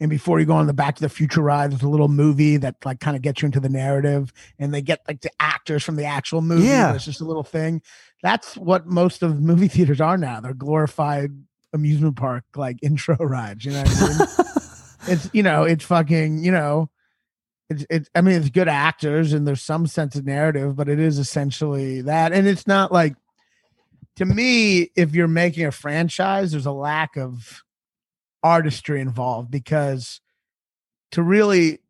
[0.00, 2.56] and before you go on the Back to the Future ride, there's a little movie
[2.58, 5.82] that like kind of gets you into the narrative, and they get like the actors
[5.82, 6.66] from the actual movie.
[6.66, 7.82] Yeah, it's just a little thing.
[8.22, 10.40] That's what most of movie theaters are now.
[10.40, 11.32] They're glorified
[11.72, 13.64] amusement park like intro rides.
[13.64, 14.28] You know, I mean?
[15.08, 16.90] it's you know, it's fucking you know,
[17.68, 18.08] it's it's.
[18.14, 22.02] I mean, it's good actors and there's some sense of narrative, but it is essentially
[22.02, 23.14] that, and it's not like.
[24.16, 27.62] To me, if you're making a franchise, there's a lack of
[28.42, 30.20] artistry involved because
[31.12, 31.80] to really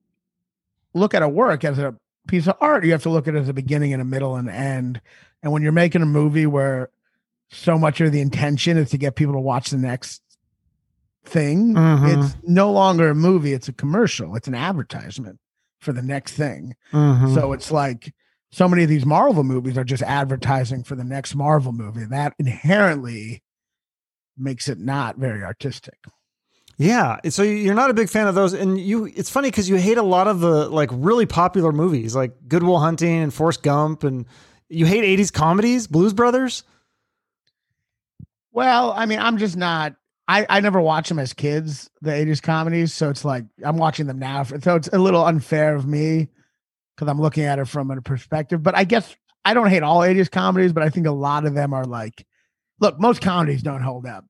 [0.94, 1.94] look at a work as a
[2.26, 4.36] piece of art, you have to look at it as a beginning and a middle
[4.36, 5.00] and an end.
[5.42, 6.90] And when you're making a movie where
[7.50, 10.22] so much of the intention is to get people to watch the next
[11.24, 12.20] thing, mm-hmm.
[12.20, 15.38] it's no longer a movie, it's a commercial, it's an advertisement
[15.80, 16.74] for the next thing.
[16.92, 17.34] Mm-hmm.
[17.34, 18.12] So it's like
[18.50, 22.04] so many of these Marvel movies are just advertising for the next Marvel movie.
[22.04, 23.42] That inherently
[24.36, 25.98] makes it not very artistic.
[26.80, 29.06] Yeah, so you're not a big fan of those, and you.
[29.06, 32.62] It's funny because you hate a lot of the like really popular movies, like Good
[32.62, 34.26] Will Hunting and Forrest Gump, and
[34.68, 36.62] you hate '80s comedies, Blues Brothers.
[38.52, 39.96] Well, I mean, I'm just not.
[40.28, 44.06] I I never watched them as kids, the '80s comedies, so it's like I'm watching
[44.06, 44.44] them now.
[44.44, 46.28] So it's a little unfair of me
[46.94, 48.62] because I'm looking at it from a perspective.
[48.62, 51.54] But I guess I don't hate all '80s comedies, but I think a lot of
[51.54, 52.24] them are like,
[52.78, 54.24] look, most comedies don't hold up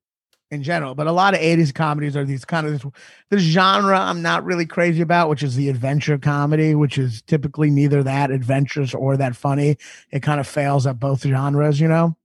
[0.51, 2.91] in general, but a lot of 80s comedies are these kind of this,
[3.29, 7.69] this genre I'm not really crazy about, which is the adventure comedy, which is typically
[7.69, 9.77] neither that adventurous or that funny.
[10.11, 12.17] It kind of fails at both genres, you know.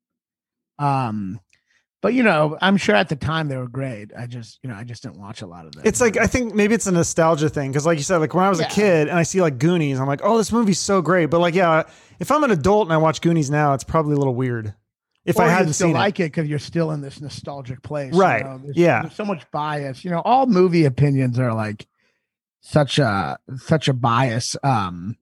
[0.79, 1.41] Um,
[2.01, 4.11] but you know, I'm sure at the time they were great.
[4.17, 5.83] I just, you know, I just didn't watch a lot of them.
[5.87, 8.45] It's like I think maybe it's a nostalgia thing because, like you said, like when
[8.45, 8.67] I was yeah.
[8.67, 11.27] a kid and I see like Goonies, I'm like, oh, this movie's so great.
[11.27, 11.85] But like, yeah,
[12.21, 14.75] if I'm an adult and I watch Goonies now, it's probably a little weird
[15.25, 18.15] if or I hadn't still seen like it because you're still in this nostalgic place,
[18.15, 18.43] right?
[18.43, 18.61] You know?
[18.63, 20.05] there's, yeah, there's so much bias.
[20.05, 21.87] You know, all movie opinions are like
[22.61, 24.57] such a such a bias.
[24.63, 25.17] Um,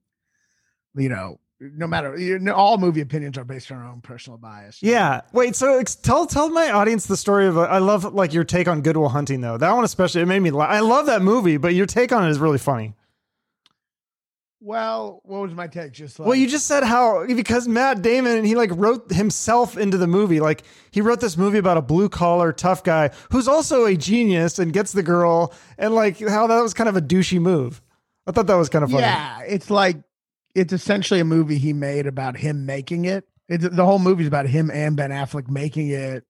[0.95, 4.39] you know, no matter you know, all movie opinions are based on our own personal
[4.39, 4.83] bias.
[4.83, 5.21] Yeah.
[5.33, 5.55] Wait.
[5.55, 7.57] So tell tell my audience the story of.
[7.57, 9.57] Uh, I love like your take on Good Will Hunting though.
[9.57, 10.51] That one especially it made me.
[10.51, 10.71] laugh.
[10.71, 12.95] I love that movie, but your take on it is really funny.
[14.65, 15.93] Well, what was my take?
[15.93, 19.77] Just like, well, you just said how because Matt Damon and he like wrote himself
[19.77, 20.39] into the movie.
[20.39, 24.61] Like he wrote this movie about a blue collar tough guy who's also a genius
[24.61, 27.83] and gets the girl, and like how that was kind of a douchey move.
[28.27, 29.03] I thought that was kind of funny.
[29.03, 29.97] Yeah, it's like
[30.55, 33.25] it's essentially a movie he made about him making it.
[33.49, 36.25] It's, the whole movie's about him and Ben Affleck making it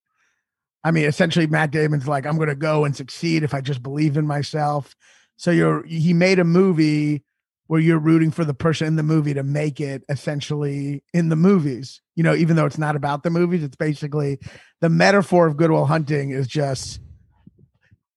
[0.85, 3.83] I mean, essentially, Matt Damon's like, I'm going to go and succeed if I just
[3.83, 4.97] believe in myself.
[5.37, 7.25] So you're he made a movie
[7.73, 11.37] where you're rooting for the person in the movie to make it essentially in the
[11.37, 12.03] movies.
[12.17, 14.39] You know, even though it's not about the movies, it's basically
[14.83, 17.01] the metaphor of Good Will Hunting is just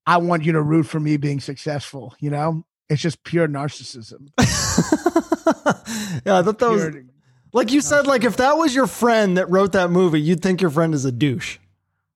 [0.06, 2.66] I want you to root for me being successful, you know?
[2.90, 4.28] It's just pure narcissism.
[6.26, 6.94] yeah, I thought that was
[7.54, 10.60] like you said, like if that was your friend that wrote that movie, you'd think
[10.60, 11.60] your friend is a douche.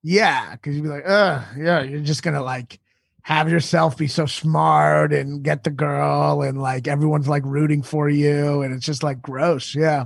[0.04, 2.82] Yeah, because you'd be like, uh, yeah, you're just gonna like
[3.24, 8.10] have yourself be so smart and get the girl, and like everyone's like rooting for
[8.10, 9.76] you, and it's just like gross.
[9.76, 10.06] Yeah,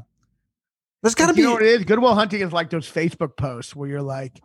[1.02, 1.86] There's got to be You know what it is?
[1.86, 4.42] Good Will Hunting is like those Facebook posts where you're like,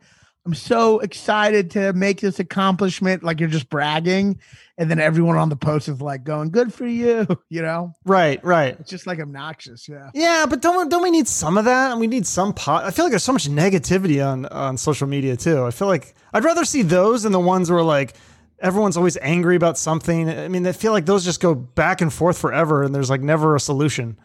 [0.47, 4.41] I'm so excited to make this accomplishment, like you're just bragging,
[4.79, 7.93] and then everyone on the post is like going, "Good for you," you know.
[8.07, 8.77] right, right.
[8.81, 9.89] It's just like obnoxious.
[9.89, 10.11] Yeah.
[10.15, 11.99] Yeah, but don't don't we need some of that?
[11.99, 12.85] We need some pot.
[12.85, 15.65] I feel like there's so much negativity on on social media too.
[15.65, 18.15] I feel like I'd rather see those than the ones where like
[18.61, 20.29] everyone's always angry about something.
[20.29, 23.21] I mean, I feel like those just go back and forth forever, and there's like
[23.21, 24.19] never a solution.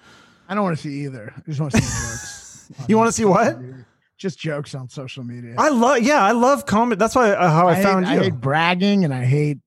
[0.50, 1.34] I don't want to see either.
[1.36, 2.90] I just want to see jokes.
[2.90, 3.58] You want to see what?
[4.18, 5.56] Just jokes on social media.
[5.58, 6.02] I love.
[6.02, 7.00] Yeah, I love comment.
[7.00, 8.12] That's why uh, how I, hate- found you.
[8.14, 9.58] I hate bragging and I hate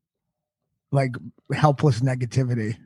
[0.93, 1.15] like
[1.53, 2.77] helpless negativity.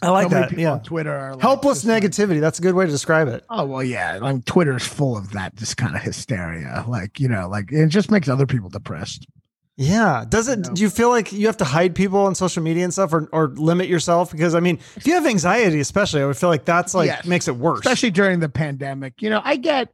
[0.00, 0.48] I like So that.
[0.50, 2.40] people Yeah, on Twitter are like, helpless just like- negativity.
[2.40, 3.44] That's a good way to describe it.
[3.48, 4.18] Oh well, yeah.
[4.20, 6.84] Like Twitter's full of that, just kind of hysteria.
[6.88, 9.26] Like you know, like it just makes other people depressed.
[9.76, 10.24] Yeah.
[10.28, 10.58] Does it?
[10.60, 10.74] No.
[10.74, 13.28] Do you feel like you have to hide people on social media and stuff, or,
[13.32, 14.30] or limit yourself?
[14.30, 17.24] Because I mean, if you have anxiety, especially, I would feel like that's like Yes.
[17.26, 17.80] makes it worse.
[17.80, 19.22] especially during the pandemic.
[19.22, 19.88] You know, I get,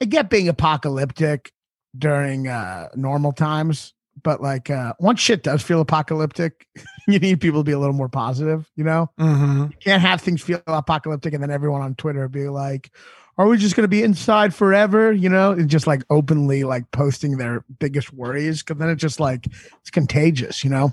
[0.00, 1.52] I get being apocalyptic
[1.96, 6.66] during uh normal times, but like uh once shit does feel apocalyptic,
[7.08, 8.70] you need people to be a little more positive.
[8.74, 9.62] You know, Mm-hmm.
[9.64, 12.90] you can't have things feel apocalyptic and then everyone on Twitter be like.
[13.38, 15.12] Are we just going to be inside forever?
[15.12, 19.20] You know, and just like openly like posting their biggest worries because then it's just
[19.20, 19.46] like
[19.80, 20.64] it's contagious.
[20.64, 20.92] You know,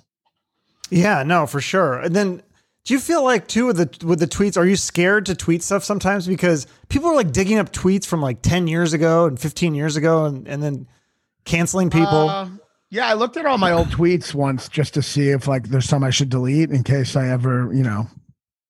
[0.89, 1.99] Yeah, no, for sure.
[1.99, 2.43] And then
[2.85, 5.63] do you feel like too with the with the tweets, are you scared to tweet
[5.63, 9.39] stuff sometimes because people are like digging up tweets from like 10 years ago and
[9.39, 10.87] 15 years ago and, and then
[11.45, 12.29] canceling people?
[12.29, 12.47] Uh,
[12.91, 15.89] yeah, I looked at all my old tweets once just to see if like there's
[15.89, 18.07] some I should delete in case I ever, you know,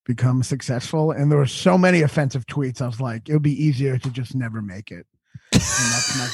[0.05, 1.11] become successful.
[1.11, 2.81] And there were so many offensive tweets.
[2.81, 5.05] I was like, it would be easier to just never make it.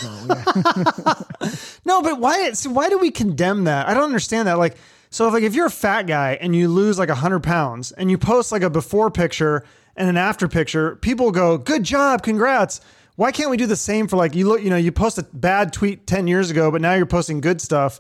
[0.01, 0.27] Goal.
[0.29, 1.49] Yeah.
[1.85, 3.87] no, but why so why do we condemn that?
[3.87, 4.57] I don't understand that.
[4.57, 4.77] Like
[5.09, 8.09] so if like if you're a fat guy and you lose like 100 pounds and
[8.09, 9.63] you post like a before picture
[9.95, 12.81] and an after picture, people go, "Good job, congrats."
[13.15, 15.23] Why can't we do the same for like you look, you know, you post a
[15.33, 17.99] bad tweet 10 years ago, but now you're posting good stuff.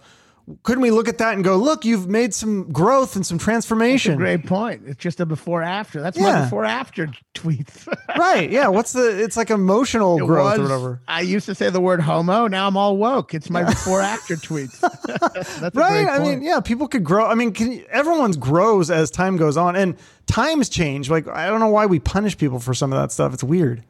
[0.63, 4.17] Couldn't we look at that and go, "Look, you've made some growth and some transformation."
[4.17, 4.83] Great point.
[4.85, 6.01] It's just a before after.
[6.01, 7.87] That's my before after tweets.
[8.17, 8.49] Right.
[8.49, 11.01] Yeah, what's the it's like emotional It growth or whatever.
[11.07, 12.47] I used to say the word homo.
[12.47, 13.33] Now I'm all woke.
[13.33, 14.79] It's my before after tweets.
[15.59, 19.11] That's a right i mean yeah people could grow i mean can, everyone's grows as
[19.11, 22.73] time goes on and times change like i don't know why we punish people for
[22.73, 23.83] some of that stuff it's weird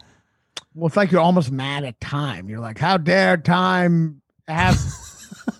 [0.73, 2.49] Well, it's like you're almost mad at time.
[2.49, 4.75] You're like, how dare time have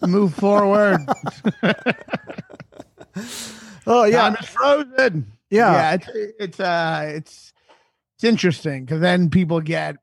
[0.08, 0.98] move forward?
[3.88, 5.32] oh yeah is frozen.
[5.50, 5.72] Yeah.
[5.74, 5.94] yeah.
[5.94, 6.08] It's
[6.40, 7.54] it's uh it's
[8.16, 9.98] it's interesting because then people get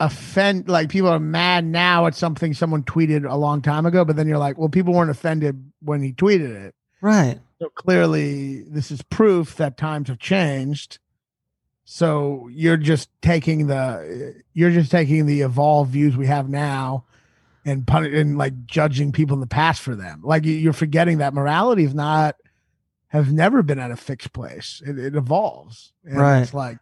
[0.00, 4.16] offend like people are mad now at something someone tweeted a long time ago, but
[4.16, 6.74] then you're like, well, people weren't offended when he tweeted it.
[7.00, 10.98] right So clearly, this is proof that times have changed.
[11.84, 17.04] So you're just taking the you're just taking the evolved views we have now
[17.64, 20.20] and pun- and like judging people in the past for them.
[20.24, 22.36] Like you- you're forgetting that morality is not
[23.08, 24.80] has never been at a fixed place.
[24.86, 25.92] It, it evolves.
[26.04, 26.40] And Right.
[26.40, 26.78] It's like,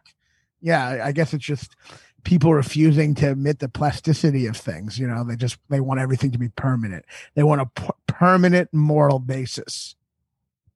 [0.61, 1.75] yeah, I- guess it's just
[2.23, 4.97] people refusing to admit the plasticity of things.
[4.97, 7.03] You know, they just they want everything to be permanent.
[7.35, 9.95] They want a p- permanent moral basis,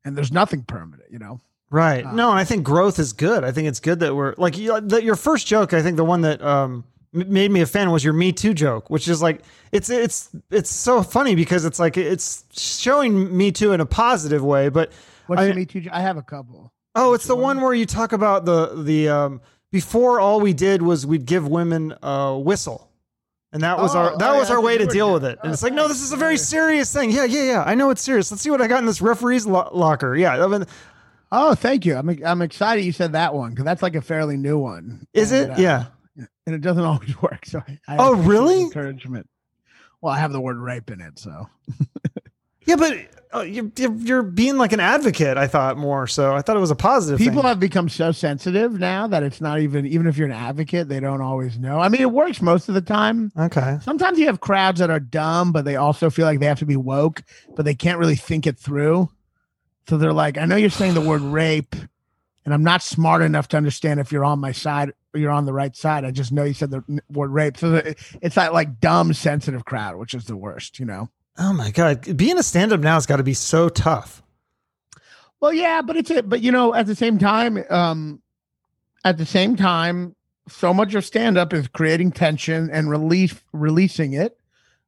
[0.03, 1.09] and there's nothing permanent.
[1.11, 1.39] You know.
[1.71, 4.35] right Uh, no and i think growth is good i think it's good that we're
[4.37, 6.83] like you, the, your first joke i think the one that um
[7.15, 10.69] made me a fan was your me too joke which is like it's it's it's
[10.69, 14.91] so funny because it's like it's showing me too in a positive way but
[15.27, 15.83] What's I- Me Too?
[15.91, 16.71] I have a couple.
[16.93, 17.59] Oh, it's the one?
[17.59, 21.93] where you talk about the the um before all we did was we'd give women
[22.03, 22.91] a whistle.
[23.51, 25.39] And that was Oh, our that oh, was yeah, our way to deal with it.
[25.41, 27.09] And Oh, it's like, no, this is a very serious thing.
[27.09, 27.63] Yeah, yeah, yeah.
[27.65, 28.29] I know it's serious.
[28.29, 30.15] Let's see what I got in this referee's lo- locker.
[30.15, 30.65] Yeah, I mean,
[31.31, 31.95] Oh, thank you.
[31.95, 35.07] I'm I'm excited you said that one because that's like a fairly new one.
[35.13, 35.57] is And, it?
[35.57, 35.85] uh, yeah.
[36.17, 37.45] And it doesn't always work.
[37.45, 38.61] So I, I Oh, really?
[38.61, 39.29] Encouragement.
[40.01, 41.49] Well, I have the word rape in it, so
[42.67, 42.97] Yeah, but
[43.31, 45.37] oh, you're, you're being like an advocate.
[45.37, 46.33] I thought more so.
[46.35, 47.19] I thought it was a positive.
[47.19, 47.49] People thing.
[47.49, 50.99] have become so sensitive now that it's not even even if you're an advocate, they
[50.99, 51.79] don't always know.
[51.79, 53.31] I mean, it works most of the time.
[53.37, 53.77] okay.
[53.83, 56.65] Sometimes you have crowds that are dumb, but they also feel like they have to
[56.65, 57.21] be woke,
[57.55, 59.09] but they can't really think it through.
[59.87, 61.75] So they're like, I know you're saying the word rape,
[62.45, 65.45] and I'm not smart enough to understand if you're on my side or you're on
[65.45, 66.05] the right side.
[66.05, 67.57] I just know you said the word rape.
[67.57, 67.81] So
[68.21, 71.09] it's that like dumb, sensitive crowd, which is the worst, you know?
[71.37, 74.21] Oh my god, being a stand-up now has got to be so tough.
[75.41, 76.29] Well, yeah, but it's it.
[76.29, 78.21] But you know, at the same time, um,
[79.03, 80.15] at the same time,
[80.47, 84.39] so much of stand up is creating tension and release releasing it.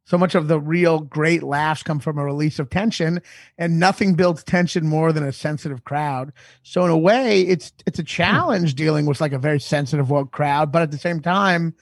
[0.08, 3.22] So much of the real great laughs come from a release of tension,
[3.58, 6.32] and nothing builds tension more than a sensitive crowd.
[6.64, 10.32] So in a way, it's it's a challenge dealing with like a very sensitive woke
[10.32, 10.72] crowd.
[10.72, 11.76] But at the same time,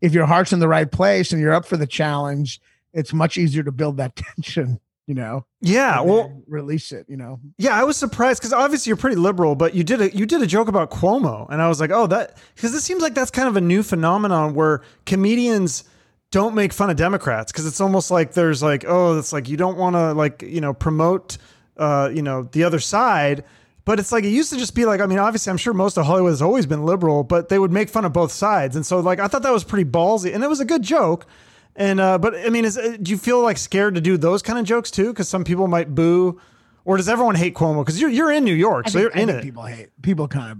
[0.00, 2.60] if your heart's in the right place and you're up for the challenge,
[2.92, 4.78] it's much easier to build that tension.
[5.08, 7.06] You know, Yeah, well, release it.
[7.08, 7.40] You know.
[7.56, 10.42] yeah, I was surprised because obviously you're pretty liberal, but you did a you did
[10.42, 13.32] a joke about Cuomo, and I was like, oh, that because it seems like that's
[13.32, 15.82] kind of a new phenomenon where comedians
[16.30, 19.56] don't make fun of Democrats because it's almost like there's like, oh, it's like you
[19.56, 21.38] don't want to like you know promote
[21.76, 23.44] uh you know the other side.
[23.84, 25.96] But it's like it used to just be like I mean obviously I'm sure most
[25.96, 28.84] of Hollywood has always been liberal, but they would make fun of both sides, and
[28.84, 31.26] so like I thought that was pretty ballsy, and it was a good joke.
[31.74, 34.42] And uh, but I mean, is uh, do you feel like scared to do those
[34.42, 35.08] kind of jokes too?
[35.08, 36.38] Because some people might boo,
[36.84, 37.82] or does everyone hate Cuomo?
[37.82, 39.46] Because you're you're in New York, I so think- you're in I think it.
[39.46, 40.58] People hate people kind of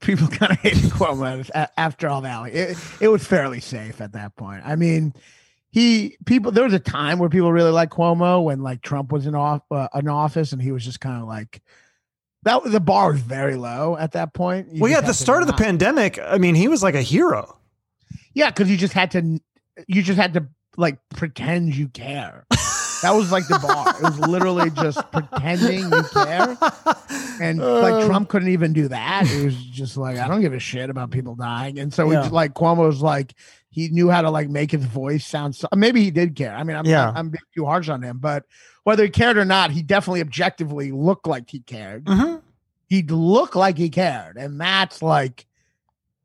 [0.00, 2.54] people kind of hated Cuomo after all that.
[2.54, 4.62] It, it was fairly safe at that point.
[4.64, 5.14] I mean,
[5.70, 9.26] he people there was a time where people really liked Cuomo when like Trump was
[9.26, 11.60] in off uh, in office and he was just kind of like
[12.44, 12.62] that.
[12.64, 14.72] The bar was very low at that point.
[14.72, 17.02] You well, yeah, at the start of the pandemic, I mean, he was like a
[17.02, 17.58] hero.
[18.32, 19.40] Yeah, because you just had to
[19.86, 22.46] you just had to like pretend you care.
[23.02, 23.94] That was like the bar.
[23.98, 26.56] It was literally just pretending you care.
[27.40, 28.06] And like Uh.
[28.06, 29.26] Trump couldn't even do that.
[29.26, 31.78] He was just like, I don't give a shit about people dying.
[31.78, 32.24] And so Yeah.
[32.24, 33.34] he like Cuomo was like,
[33.68, 35.54] he knew how to like make his voice sound.
[35.54, 36.54] So, maybe he did care.
[36.54, 37.08] I mean, I'm, Yeah.
[37.10, 38.44] I'm, I'm being too harsh on him, but
[38.84, 42.04] whether he cared or not, he definitely objectively looked like he cared.
[42.06, 42.40] Mhm.
[42.88, 44.36] He'd look like he cared.
[44.38, 45.44] And that's like,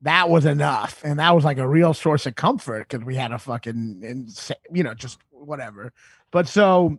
[0.04, 1.02] that was enough.
[1.04, 4.32] And that was like a real source of comfort because we had a fucking,
[4.72, 5.92] you know, just whatever.
[6.32, 6.98] But so,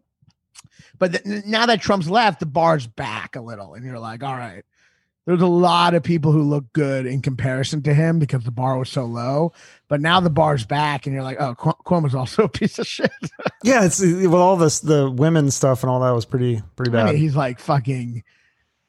[0.98, 4.34] but th- now that Trump's left, the bar's back a little, and you're like, all
[4.36, 4.64] right.
[5.24, 8.76] There's a lot of people who look good in comparison to him because the bar
[8.76, 9.52] was so low.
[9.86, 12.86] But now the bar's back, and you're like, oh, Cu- Cuomo's also a piece of
[12.86, 13.10] shit.
[13.64, 16.94] Yeah, it's with all this the women stuff and all that was pretty pretty I
[16.94, 17.06] bad.
[17.06, 18.24] mean, he's like fucking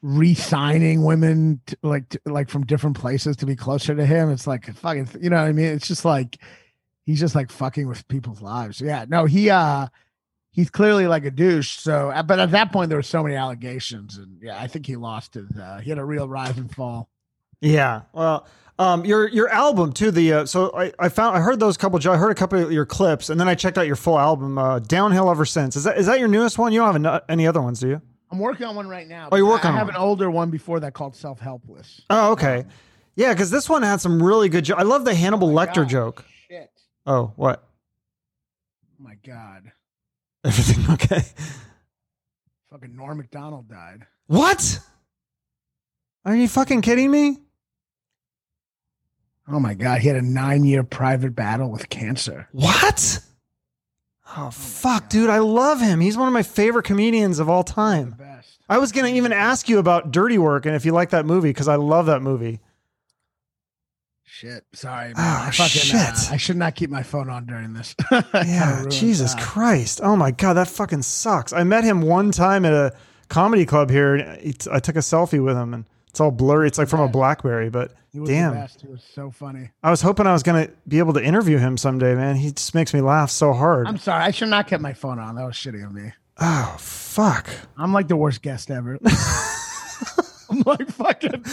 [0.02, 4.30] re-signing women to, like to, like from different places to be closer to him.
[4.30, 5.66] It's like fucking, you know what I mean?
[5.66, 6.38] It's just like
[7.06, 8.80] he's just like fucking with people's lives.
[8.80, 9.86] Yeah, no, he uh
[10.54, 11.78] he's clearly like a douche.
[11.78, 14.86] So, uh, but at that point there were so many allegations, and yeah, I think
[14.86, 15.50] he lost his.
[15.56, 17.10] Uh, he had a real rise and fall.
[17.60, 18.02] Yeah.
[18.12, 18.46] Well,
[18.78, 20.10] um, your your album too.
[20.10, 22.00] The uh, so I, I found I heard those couple.
[22.10, 24.58] I heard a couple of your clips, and then I checked out your full album,
[24.58, 25.76] uh, Downhill Ever Since.
[25.76, 26.72] Is that is that your newest one?
[26.72, 28.02] You don't have an, any other ones, do you?
[28.32, 29.28] I'm working on one right now.
[29.30, 29.94] Oh, you're working I on have one.
[29.94, 32.00] an older one before that called Self Helpless.
[32.10, 32.64] Oh, okay.
[33.14, 34.64] Yeah, because this one had some really good.
[34.64, 36.24] Jo- I love the Hannibal Lecter joke.
[36.48, 36.70] Shit.
[37.06, 37.62] Oh, what?
[39.00, 39.70] Oh my god.
[40.46, 41.22] Everything okay?
[42.70, 44.06] Fucking Norm Macdonald died.
[44.26, 44.78] What?
[46.26, 47.38] Are you fucking kidding me?
[49.48, 52.48] Oh my god, he had a nine year private battle with cancer.
[52.52, 53.20] What?
[54.36, 55.30] Oh, oh fuck, dude!
[55.30, 56.00] I love him.
[56.00, 58.12] He's one of my favorite comedians of all time.
[58.18, 58.58] best.
[58.68, 61.50] I was gonna even ask you about Dirty Work and if you like that movie
[61.50, 62.60] because I love that movie.
[64.36, 64.64] Shit.
[64.72, 65.14] Sorry, man.
[65.16, 65.94] Oh, I fucking, shit.
[65.94, 67.94] uh, I should not keep my phone on during this.
[68.34, 69.42] Yeah, Jesus that.
[69.42, 70.00] Christ!
[70.02, 71.52] Oh my god, that fucking sucks.
[71.52, 72.92] I met him one time at a
[73.28, 74.16] comedy club here.
[74.16, 76.66] And it- I took a selfie with him, and it's all blurry.
[76.66, 78.54] It's like from a BlackBerry, but He was the damn.
[78.80, 79.70] He was so funny.
[79.84, 82.16] I was hoping I was gonna be able to interview him someday.
[82.16, 83.86] Man, he just makes me laugh so hard.
[83.86, 84.24] I'm sorry.
[84.24, 85.36] I should not kept my phone on.
[85.36, 86.12] That was shitty of me.
[86.40, 87.48] oh fuck!
[87.78, 88.98] I'm like the worst guest ever.
[90.50, 91.44] I'm like fucking.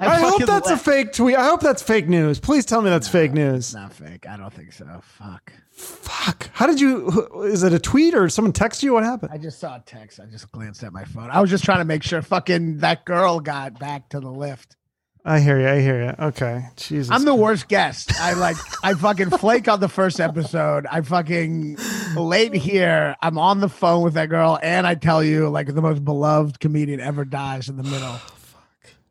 [0.00, 1.36] I, hope fucking that's a fake tweet.
[1.36, 2.40] I hope that's fake news.
[2.40, 3.66] Please tell me that's fake news.
[3.66, 4.26] It's not fake.
[4.26, 4.86] I don't think so.
[5.02, 5.52] Fuck.
[5.70, 6.50] Fuck.
[6.52, 7.28] How did you?
[7.44, 8.94] Is it a tweet or someone text you?
[8.94, 9.30] What happened?
[9.32, 10.20] I just saw a text.
[10.20, 11.30] I just glanced at my phone.
[11.30, 14.76] I was just trying to make sure fucking that girl got back to the lift.
[15.24, 15.68] I hear you.
[15.68, 16.26] I hear you.
[16.26, 16.64] Okay.
[16.76, 17.10] Jesus.
[17.10, 18.18] I'm the worst guest.
[18.20, 20.86] I like I fucking flake on the first episode.
[20.90, 21.76] I fucking
[22.16, 23.16] late here.
[23.20, 26.58] I'm on the phone with that girl, and I tell you, like the most beloved
[26.58, 28.16] comedian ever dies in the middle.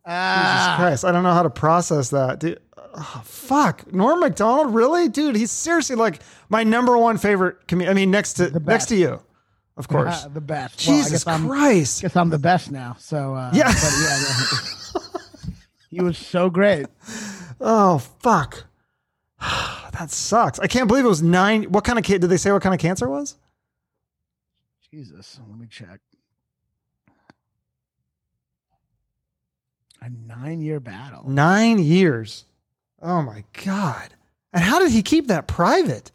[0.10, 1.06] Jesus Ah, Christ.
[1.06, 2.40] I don't know how to process that.
[2.40, 2.60] Dude,
[2.96, 3.92] oh, fuck.
[3.94, 5.08] Norm Macdonald, really?
[5.08, 7.92] Dude, he's seriously like my number one favorite comedian.
[7.92, 9.22] I mean, next to next to you.
[9.78, 10.24] of course.
[10.26, 10.88] the best.
[10.88, 12.02] Well, I Jesus guess I'm, Christ.
[12.02, 12.96] guess I'm the best now.
[13.00, 13.68] So uh, Yeah.
[13.72, 15.12] but yeah,
[15.92, 16.88] he was so great.
[17.62, 18.64] Oh fuck.
[19.40, 20.58] that sucks.
[20.60, 21.64] I can't believe it was nine.
[21.66, 22.52] What kind of kid did they say?
[22.52, 23.36] What kind of cancer it was?
[24.92, 26.00] Jesus, let me check.
[30.02, 31.30] A nine-year battle.
[31.30, 32.46] Nine years.
[33.02, 34.14] Oh my god.
[34.54, 36.12] And how did he keep that private?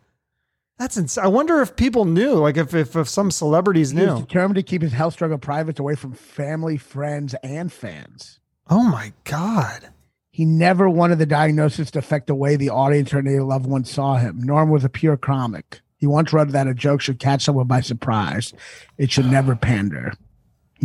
[0.78, 1.24] That's insane.
[1.24, 4.20] I wonder if people knew, like if if, if some celebrities knew He knew.
[4.20, 8.40] determined to keep his health struggle private, away from family, friends, and fans.
[8.68, 9.90] Oh my god.
[10.30, 13.84] He never wanted the diagnosis to affect the way the audience or any loved one
[13.84, 14.40] saw him.
[14.42, 15.80] Norm was a pure comic.
[15.96, 18.52] He once wrote that a joke should catch someone by surprise.
[18.98, 20.12] It should never pander.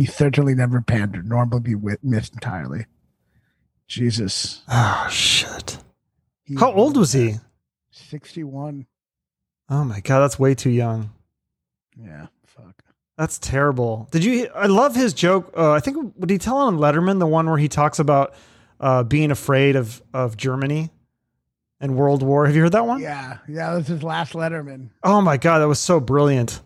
[0.00, 1.28] He certainly never pandered.
[1.28, 2.86] Norm would be missed entirely.
[3.86, 4.62] Jesus.
[4.66, 5.76] Oh shit.
[6.42, 7.34] He How old was he?
[7.90, 8.86] 61.
[9.68, 11.10] Oh my god, that's way too young.
[12.02, 12.82] Yeah, fuck.
[13.18, 14.08] That's terrible.
[14.10, 14.48] Did you?
[14.54, 15.52] I love his joke.
[15.54, 18.32] Uh, I think would he tell on Letterman the one where he talks about
[18.80, 20.88] uh, being afraid of of Germany
[21.78, 22.46] and World War.
[22.46, 23.02] Have you heard that one?
[23.02, 24.92] Yeah, yeah, that was his last Letterman.
[25.02, 26.62] Oh my god, that was so brilliant.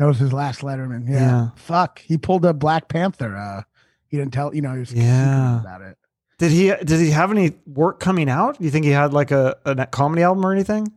[0.00, 1.06] That was his last Letterman.
[1.06, 1.14] Yeah.
[1.20, 1.48] Yeah.
[1.56, 1.98] Fuck.
[2.00, 3.36] He pulled a Black Panther.
[3.36, 3.62] Uh,
[4.08, 5.60] he didn't tell, you know, he was Yeah.
[5.60, 5.98] about it.
[6.38, 6.68] Did he?
[6.68, 8.56] Did he have any work coming out?
[8.58, 10.90] Do you think he had like a, a comedy album or anything?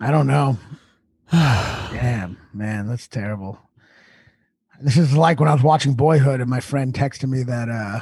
[0.00, 0.56] I don't know.
[1.30, 3.58] Damn, man, that's terrible.
[4.80, 8.00] This is like when I was watching Boyhood and my friend texted me that uh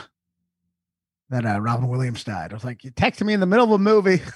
[1.30, 2.52] that uh Robin Williams died.
[2.52, 4.22] I was like, you texted me in the middle of a movie.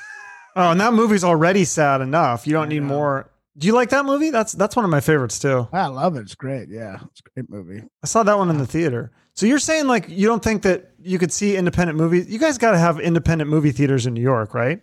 [0.56, 2.44] Oh, and that movie's already sad enough.
[2.44, 2.88] You don't I need know.
[2.88, 3.29] more.
[3.58, 4.30] Do you like that movie?
[4.30, 5.68] That's that's one of my favorites too.
[5.72, 6.20] I love it.
[6.20, 6.68] It's great.
[6.68, 7.82] Yeah, it's a great movie.
[8.02, 9.10] I saw that one in the theater.
[9.34, 12.28] So you're saying like you don't think that you could see independent movies?
[12.28, 14.80] You guys got to have independent movie theaters in New York, right?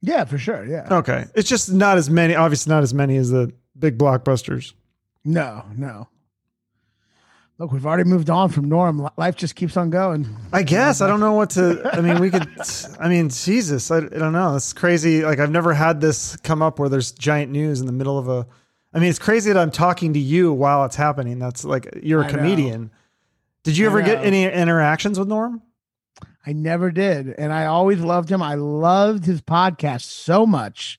[0.00, 0.64] Yeah, for sure.
[0.64, 0.86] Yeah.
[0.90, 2.34] Okay, it's just not as many.
[2.34, 4.74] Obviously, not as many as the big blockbusters.
[5.24, 6.08] No, no.
[7.58, 9.08] Look, we've already moved on from Norm.
[9.16, 10.28] Life just keeps on going.
[10.52, 11.90] I guess I don't know what to.
[11.92, 12.46] I mean, we could.
[13.00, 14.54] I mean, Jesus, I, I don't know.
[14.54, 15.24] It's crazy.
[15.24, 18.28] Like I've never had this come up where there's giant news in the middle of
[18.28, 18.46] a.
[18.94, 21.40] I mean, it's crazy that I'm talking to you while it's happening.
[21.40, 22.92] That's like you're a comedian.
[23.64, 25.60] Did you ever get any interactions with Norm?
[26.46, 27.28] I never did.
[27.28, 28.40] And I always loved him.
[28.40, 30.98] I loved his podcast so much.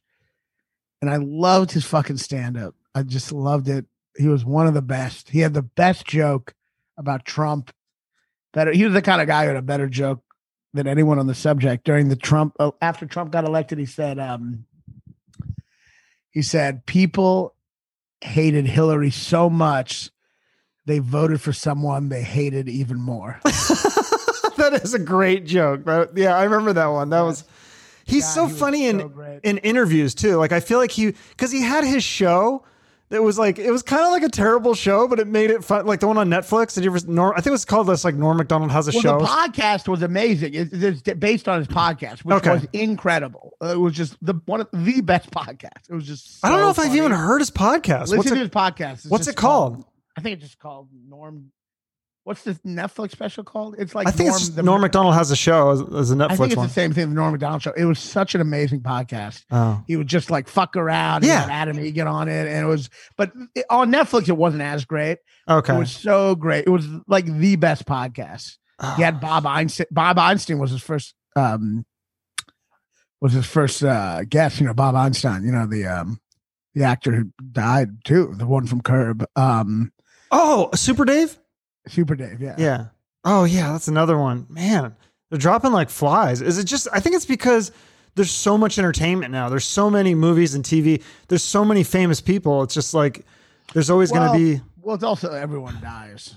[1.01, 2.75] And I loved his fucking stand up.
[2.93, 3.85] I just loved it.
[4.19, 5.29] He was one of the best.
[5.29, 6.53] He had the best joke
[6.97, 7.71] about Trump.
[8.51, 8.73] Better.
[8.73, 10.21] He was the kind of guy who had a better joke
[10.73, 13.77] than anyone on the subject during the Trump uh, after Trump got elected.
[13.77, 14.65] He said, um,
[16.31, 17.55] he said people
[18.21, 20.11] hated Hillary so much
[20.85, 23.39] they voted for someone they hated even more.
[23.43, 25.85] that is a great joke.
[25.85, 27.09] That- yeah, I remember that one.
[27.11, 27.45] That was.
[28.03, 29.39] He's God, so he funny in great.
[29.43, 30.35] in interviews too.
[30.37, 32.65] Like I feel like he because he had his show
[33.09, 35.63] that was like it was kind of like a terrible show, but it made it
[35.63, 35.85] fun.
[35.85, 36.75] Like the one on Netflix.
[36.75, 37.05] Did you ever?
[37.07, 39.19] Norm, I think it was called this like Norm Macdonald has a well, show.
[39.19, 40.53] the podcast was amazing.
[40.53, 42.51] It- It's based on his podcast, which Okay.
[42.51, 43.53] was incredible.
[43.61, 45.89] It was just the one of the best podcasts.
[45.89, 46.43] It was just.
[46.43, 48.01] I don't know if I've even heard his podcast.
[48.09, 48.39] Listen What's to it?
[48.39, 48.93] his podcast.
[48.93, 49.83] It's what's it called?
[50.17, 51.51] I think it's just called Norm.
[52.25, 53.75] What's this Netflix special called?
[53.79, 56.35] It's like I think Norm, the- Norm Macdonald has a show as, as a I
[56.35, 56.67] think it's one.
[56.67, 57.09] the same thing.
[57.09, 57.71] The Norm Macdonald show.
[57.71, 59.43] It was such an amazing podcast.
[59.49, 61.23] Oh, He would just like fuck around.
[61.23, 61.47] Yeah.
[61.49, 62.89] Adam Eget get on it, and it was.
[63.17, 65.17] But it, on Netflix, it wasn't as great.
[65.47, 65.75] okay.
[65.75, 66.65] It was so great.
[66.67, 68.57] It was like the best podcast.
[68.95, 69.87] He had Bob Einstein.
[69.91, 71.85] Bob Einstein was his first um
[73.21, 76.19] was his first uh guest, you know, Bob Einstein, you know, the um
[76.75, 79.25] the actor who died too, the one from Curb.
[79.35, 79.91] Um
[80.31, 81.37] oh, Super Dave.
[81.89, 82.55] Super Dave, yeah.
[82.57, 82.85] Yeah.
[83.25, 84.45] Oh yeah, that's another one.
[84.49, 84.95] Man,
[85.29, 86.41] they're dropping like flies.
[86.41, 87.71] Is it just I think it's because
[88.15, 89.49] there's so much entertainment now.
[89.49, 91.01] There's so many movies and TV.
[91.27, 92.63] There's so many famous people.
[92.63, 93.25] It's just like
[93.73, 96.35] there's always Well, going to be Well, it's also everyone dies.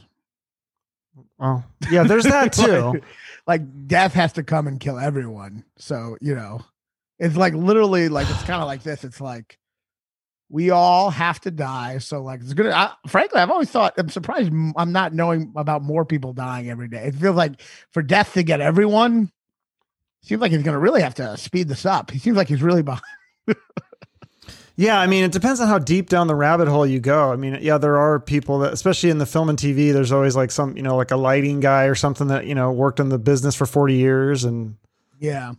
[1.38, 2.80] well, yeah, there's that too.
[2.92, 3.04] like,
[3.46, 5.64] like, death has to come and kill everyone.
[5.78, 6.64] So, you know,
[7.18, 9.04] it's like literally like it's kind of like this.
[9.04, 9.58] It's like
[10.52, 11.96] we all have to die.
[11.98, 12.70] So like it's gonna.
[12.70, 16.88] I, frankly, I've always thought I'm surprised I'm not knowing about more people dying every
[16.88, 17.06] day.
[17.06, 19.32] It feels like for death to get everyone,
[20.20, 22.10] seems like he's gonna really have to speed this up.
[22.10, 23.02] He seems like he's really behind.
[24.74, 27.30] Yeah, I mean, it depends on how deep down the rabbit hole you go.
[27.30, 30.34] I mean, yeah, there are people that, especially in the film and TV, there's always
[30.34, 33.10] like some, you know, like a lighting guy or something that, you know, worked in
[33.10, 34.44] the business for 40 years.
[34.44, 34.76] And
[35.20, 35.52] Yeah,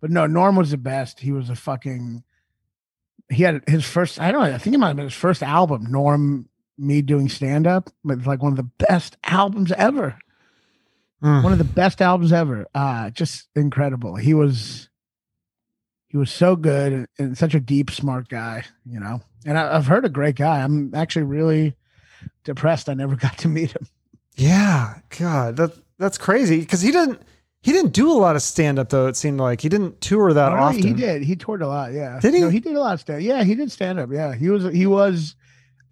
[0.00, 1.20] but no, Norm was the best.
[1.20, 2.24] He was a fucking.
[3.30, 4.20] He had his first.
[4.20, 4.54] I don't know.
[4.54, 5.86] I think it might have been his first album.
[5.90, 7.90] Norm, me doing stand up.
[8.04, 10.18] It's like one of the best albums ever.
[11.22, 11.44] Mm.
[11.44, 12.66] One of the best albums ever.
[12.74, 14.16] Uh just incredible.
[14.16, 14.88] He was.
[16.08, 19.20] he was so good and, and such a deep, smart guy, you know.
[19.46, 20.62] And I, I've heard a great guy.
[20.62, 21.74] I'm actually really
[22.44, 22.88] depressed.
[22.88, 23.86] I never got to meet him.
[24.36, 27.20] Yeah, God, that that's crazy because he didn't
[27.62, 29.06] he didn't do a lot of stand up though.
[29.06, 30.82] It seemed like he didn't tour that Oh, no, often.
[30.82, 31.22] He did.
[31.22, 31.92] He toured a lot.
[31.92, 32.18] Yeah.
[32.20, 32.40] Did he?
[32.40, 33.22] No, he did a lot of stand.
[33.22, 34.10] Yeah, he did stand up.
[34.12, 34.72] Yeah, he was.
[34.72, 35.36] He was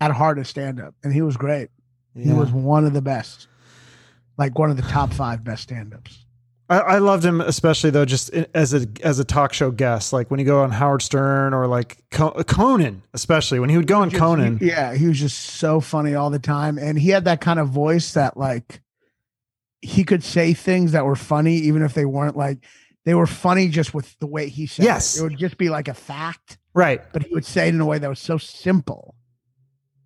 [0.00, 1.68] at heart a stand up, and he was great.
[2.14, 3.46] He was one of the best,
[4.38, 6.24] like one of the top five best stand ups.
[6.70, 10.12] I, I loved him especially though, just as a as a talk show guest.
[10.12, 13.86] Like when he go on Howard Stern or like Co- Conan, especially when he would
[13.86, 14.58] go on Conan.
[14.60, 17.68] yeah, he was just so funny all the time, and he had that kind of
[17.68, 18.80] voice that like
[19.82, 22.64] he could say things that were funny, even if they weren't like
[23.04, 24.84] they were funny just with the way he said.
[24.84, 25.16] Yes.
[25.16, 27.00] it, it would just be like a fact, Right.
[27.12, 29.14] but he would say it in a way that was so simple.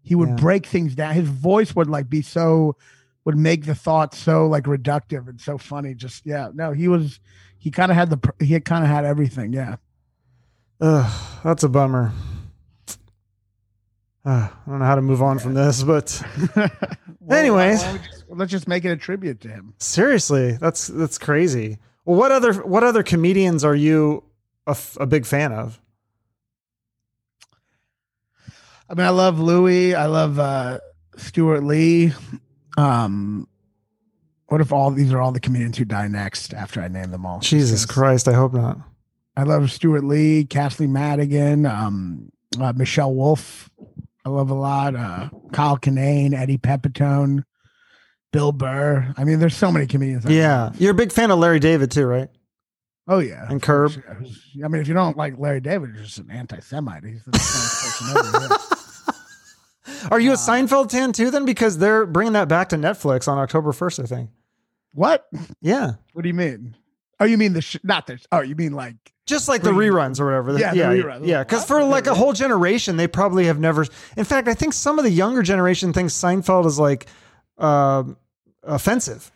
[0.02, 0.36] He would Yeah.
[0.36, 1.14] break things down.
[1.14, 2.76] His voice would like be so
[3.24, 5.94] would make the thought so like reductive and so funny.
[5.94, 7.20] Just yeah, no, he was
[7.58, 9.52] he kind of had the he kind of had everything.
[9.52, 9.76] Yeah.
[10.80, 12.12] Ugh, that's a bummer.
[14.24, 16.22] Uh, I don't know how to move on from this, but
[17.20, 17.80] Well, Anyways.
[17.82, 19.74] why don't we just- let's just make it a tribute to him.
[19.78, 21.78] seriously, that's that's crazy.
[22.04, 24.24] Well, what other what other comedians are you
[24.66, 25.80] a, f- a big fan of?
[28.88, 29.94] I mean, I love Louis.
[29.94, 30.78] I love uh,
[31.16, 32.12] Stewart Lee.
[32.76, 33.48] Um,
[34.48, 37.24] what if all these are all the comedians who die next after I name them
[37.24, 37.40] all?
[37.40, 38.78] Jesus Christ, I hope not.
[39.36, 43.70] I love Stewart Lee, Kathleen Madigan, um, uh, Michelle Wolf.
[44.24, 44.94] I love a lot.
[44.94, 47.44] Uh, Kyle Kinane, Eddie Pepitone,
[48.32, 49.12] Bill Burr.
[49.16, 50.24] I mean, there's so many comedians.
[50.26, 52.28] Yeah, you're a big fan of Larry David too, right?
[53.08, 53.46] Oh yeah.
[53.50, 53.92] And Curb.
[54.64, 57.04] I mean, if you don't like Larry David, you're just an anti-Semite.
[57.04, 58.56] He's the person
[60.12, 61.30] Are you a Uh, Seinfeld fan too?
[61.30, 64.30] Then because they're bringing that back to Netflix on October first, I think.
[64.94, 65.26] What?
[65.60, 66.76] Yeah, What do you mean?
[67.18, 68.18] Oh, you mean the sh- not the?
[68.18, 70.58] Sh- Oh, you mean like just like the reruns or whatever.
[70.58, 71.26] Yeah, the yeah, reruns.
[71.26, 71.42] yeah.
[71.44, 73.86] Because for like a whole generation, they probably have never.
[74.16, 77.06] In fact, I think some of the younger generation thinks Seinfeld is like
[77.58, 78.16] um
[78.62, 79.30] offensive.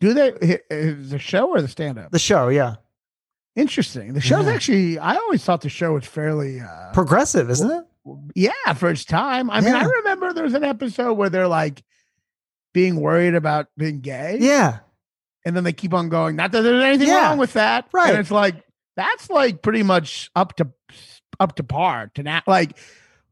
[0.00, 2.10] Do they is the show or the stand up?
[2.10, 2.76] The show, yeah,
[3.54, 4.14] Interesting.
[4.14, 4.52] The show's Yeah.
[4.52, 7.84] actually I always thought the show was fairly uh progressive, isn't it?
[8.34, 9.48] yeah, for its time.
[9.50, 9.86] I mean, I Yeah.
[9.88, 11.82] remember there was an episode where they're like
[12.74, 14.38] being worried about being gay.
[14.40, 14.78] Yeah,
[15.44, 17.28] And then they keep on going, not that there's anything Yeah.
[17.28, 17.86] wrong with that.
[17.92, 18.10] Right.
[18.10, 18.56] And it's like
[19.02, 20.68] that's like pretty much up to
[21.40, 22.42] up to par to now.
[22.46, 22.78] Like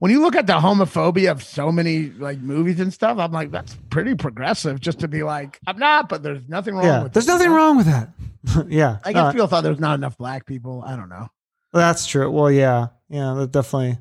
[0.01, 3.51] when you look at the homophobia of so many like movies and stuff, I'm like,
[3.51, 7.03] that's pretty progressive just to be like, I'm not, but there's nothing wrong yeah.
[7.03, 8.09] with There's it, nothing wrong with that.
[8.69, 10.83] yeah, I guess No, people thought there was not enough black people.
[10.87, 11.29] I don't know.
[11.73, 12.31] that's true.
[12.31, 13.35] Well, yeah, yeah.
[13.35, 13.99] That definitely.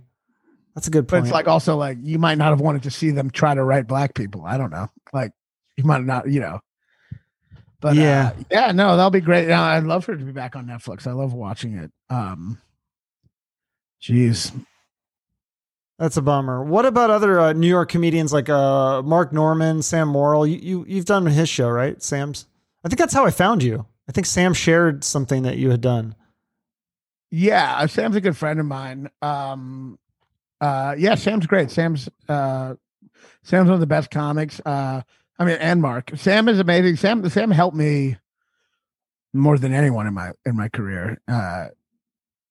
[0.74, 1.26] That's a good But point.
[1.26, 3.86] it's like also like you might not have wanted to see them try to write
[3.88, 4.46] black people.
[4.46, 4.88] I don't know.
[5.12, 5.34] Like
[5.76, 6.60] you might not, you know.
[7.82, 8.34] But Yeah.
[8.52, 9.50] yeah, yeah, no, that'll be great.
[9.52, 11.08] I'd love for it to be back on Netflix.
[11.08, 11.92] I love watching it.
[12.10, 12.58] Um,
[14.02, 14.52] jeez,
[15.98, 16.64] That's a bummer.
[16.64, 20.46] What about other uh, New York comedians like uh, Mark Norman, Sam Morrill?
[20.48, 22.02] You, you you've done his show, right?
[22.02, 22.46] Sam's.
[22.84, 23.86] I think that's how I found you.
[24.08, 26.16] I think Sam shared something that you had done.
[27.32, 29.10] yeah, uh, Sam's a good friend of mine.
[29.22, 30.00] Um,
[30.62, 31.70] uh, yeah, Sam's great.
[31.72, 32.76] Sam's uh,
[33.44, 34.60] Sam's one of the best comics.
[35.40, 36.12] I mean, and Mark.
[36.16, 36.98] Sam is amazing.
[36.98, 38.18] Sam Sam helped me
[39.34, 41.22] more than anyone in my in my career.
[41.28, 41.68] Uh,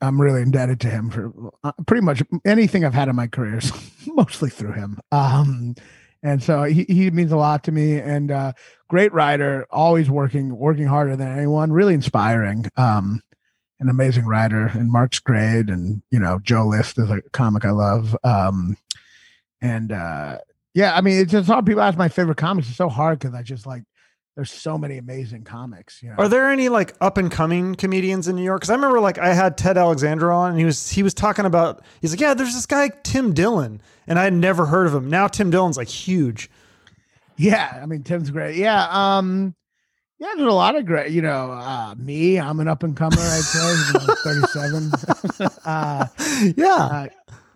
[0.01, 1.33] I'm really indebted to him for
[1.65, 3.73] uh, pretty much anything I've had in my career, is
[4.07, 4.99] mostly through him.
[5.13, 5.75] Um,
[6.23, 7.99] and so he, he means a lot to me.
[7.99, 8.53] And uh,
[8.89, 11.73] great writer, always working working harder than anyone.
[11.73, 12.67] Really inspiring.
[12.77, 13.23] Um,
[13.81, 15.69] an amazing writer, and Mark's great.
[15.69, 18.17] And you know, Joe List is a comic I love.
[18.25, 18.77] Um,
[19.61, 20.39] and uh,
[20.79, 21.67] yeah, I mean, it's just hard.
[21.67, 22.69] People ask my favorite comics.
[22.69, 23.83] It's so hard because I just like
[24.37, 26.01] there's so many amazing comics.
[26.05, 28.61] You know, Are there any like up and coming comedians in New York?
[28.61, 31.47] Because I remember like I had Ted Alexandro on, and he was he was talking
[31.47, 34.95] about he's like, yeah, there's this guy Tim Dillon, and I had never heard of
[34.95, 35.11] him.
[35.11, 36.49] Now Tim Dillon's like huge.
[37.37, 38.55] Yeah, I mean Tim's great.
[38.55, 39.57] Yeah, um,
[40.21, 41.11] yeah, there's a lot of great.
[41.11, 43.17] You know, uh, me, I'm an up and comer.
[43.19, 45.49] I'd say, you know, 37.
[45.65, 46.07] uh,
[46.57, 47.09] yeah, uh,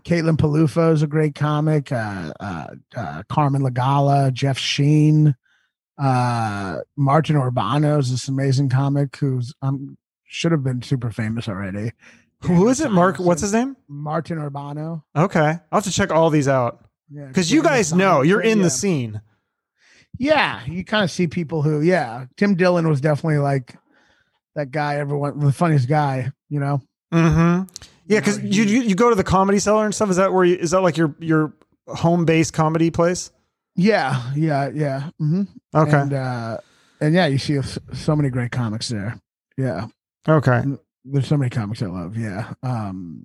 [0.05, 1.93] Caitlin Peluffo is a great comic.
[1.93, 5.35] Uh, uh, uh, Carmen Lagala, Jeff Sheen,
[5.99, 11.93] uh, Martin Urbano is this amazing comic who's um should have been super famous already.
[12.43, 12.91] who is it?
[12.91, 13.77] Mark, what's his name?
[13.89, 15.03] Martin Urbano.
[15.15, 18.59] Okay, I'll have to check all these out Yeah, because you guys know you're in
[18.59, 18.65] Yeah.
[18.65, 19.21] the scene.
[20.19, 23.75] Yeah, you kind of see people who, yeah, Tim Dillon was definitely like
[24.55, 24.97] that guy.
[24.97, 26.81] Everyone, the funniest guy, you know.
[27.13, 27.65] Mm-hmm.
[28.07, 30.11] Yeah, because you, you you go to the comedy cellar and stuff.
[30.11, 31.53] Is that where you, is that like your your
[31.87, 33.31] home base comedy place?
[33.77, 35.11] Yeah, yeah, yeah.
[35.19, 35.43] hmm
[35.75, 36.59] Okay, and uh,
[37.01, 37.61] and yeah, you see
[37.95, 39.19] so many great comics there.
[39.57, 39.87] Yeah,
[40.29, 40.63] okay.
[41.05, 42.17] there's so many comics I love.
[42.17, 42.53] Yeah.
[42.63, 43.25] Um,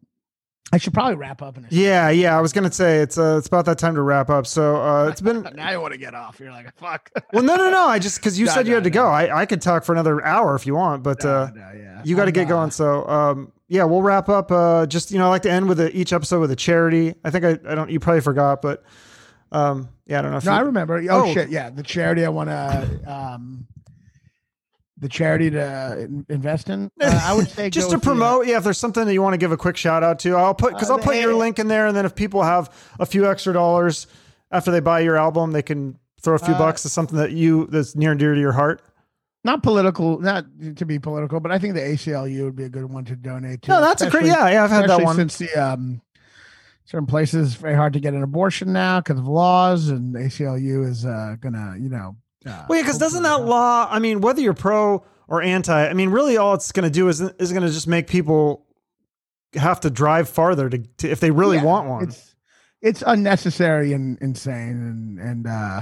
[0.73, 2.37] I should probably wrap up in a Yeah, yeah.
[2.37, 4.45] I was gonna say it's uh, it's about that time to wrap up.
[4.45, 6.39] So uh, it's been now you want to get off.
[6.39, 7.09] You're like, fuck.
[7.33, 7.87] well, no, no, no.
[7.87, 9.07] I just because you No, said you no, had to go.
[9.07, 12.01] I I could talk for another hour if you want, but No, uh, no, yeah.
[12.03, 12.71] you got to get going.
[12.71, 14.51] So um, yeah, we'll wrap up.
[14.51, 17.15] Uh, just you know, I like to end with a, each episode with a charity.
[17.23, 17.89] I think I I don't.
[17.89, 18.83] You probably forgot, but
[19.51, 20.37] um, yeah, I don't know.
[20.37, 20.97] If No, you, I remember.
[21.09, 21.33] Oh, Oh.
[21.33, 23.67] shit, yeah, the charity I want to, um,
[24.97, 26.89] the charity to invest in.
[26.99, 29.21] Uh, I would say just to with the, promote yeah if there's something that you
[29.21, 31.35] want to give a quick shout out to i'll put because Uh, i'll put your
[31.35, 34.07] link in there and then if people have a few extra dollars
[34.51, 37.31] after they buy your album they can throw a few Uh, bucks to something that
[37.31, 38.81] you that's near and dear to your heart
[39.47, 40.45] not political, not
[40.75, 43.63] to be political, but I think the ACLU would be a good one to donate
[43.63, 43.71] to.
[43.71, 46.01] no that's a great yeah yeah i've had that one since the um,
[46.85, 51.05] certain places very hard to get an abortion now because of laws, and ACLU is
[51.05, 52.15] uh, gonna, you know.
[52.45, 55.93] Uh, well yeah because doesn't that law i mean whether you're pro or anti i
[55.93, 58.65] mean really all it's to do is is to just make people
[59.55, 62.35] have to drive farther to, to if they really Yeah, want one It's
[62.81, 65.81] it's unnecessary and insane, and and uh,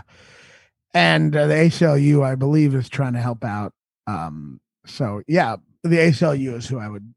[0.96, 3.74] and uh, the ACLU, I believe, is trying to help out.
[4.08, 7.14] Um, so yeah, the ACLU is who I would.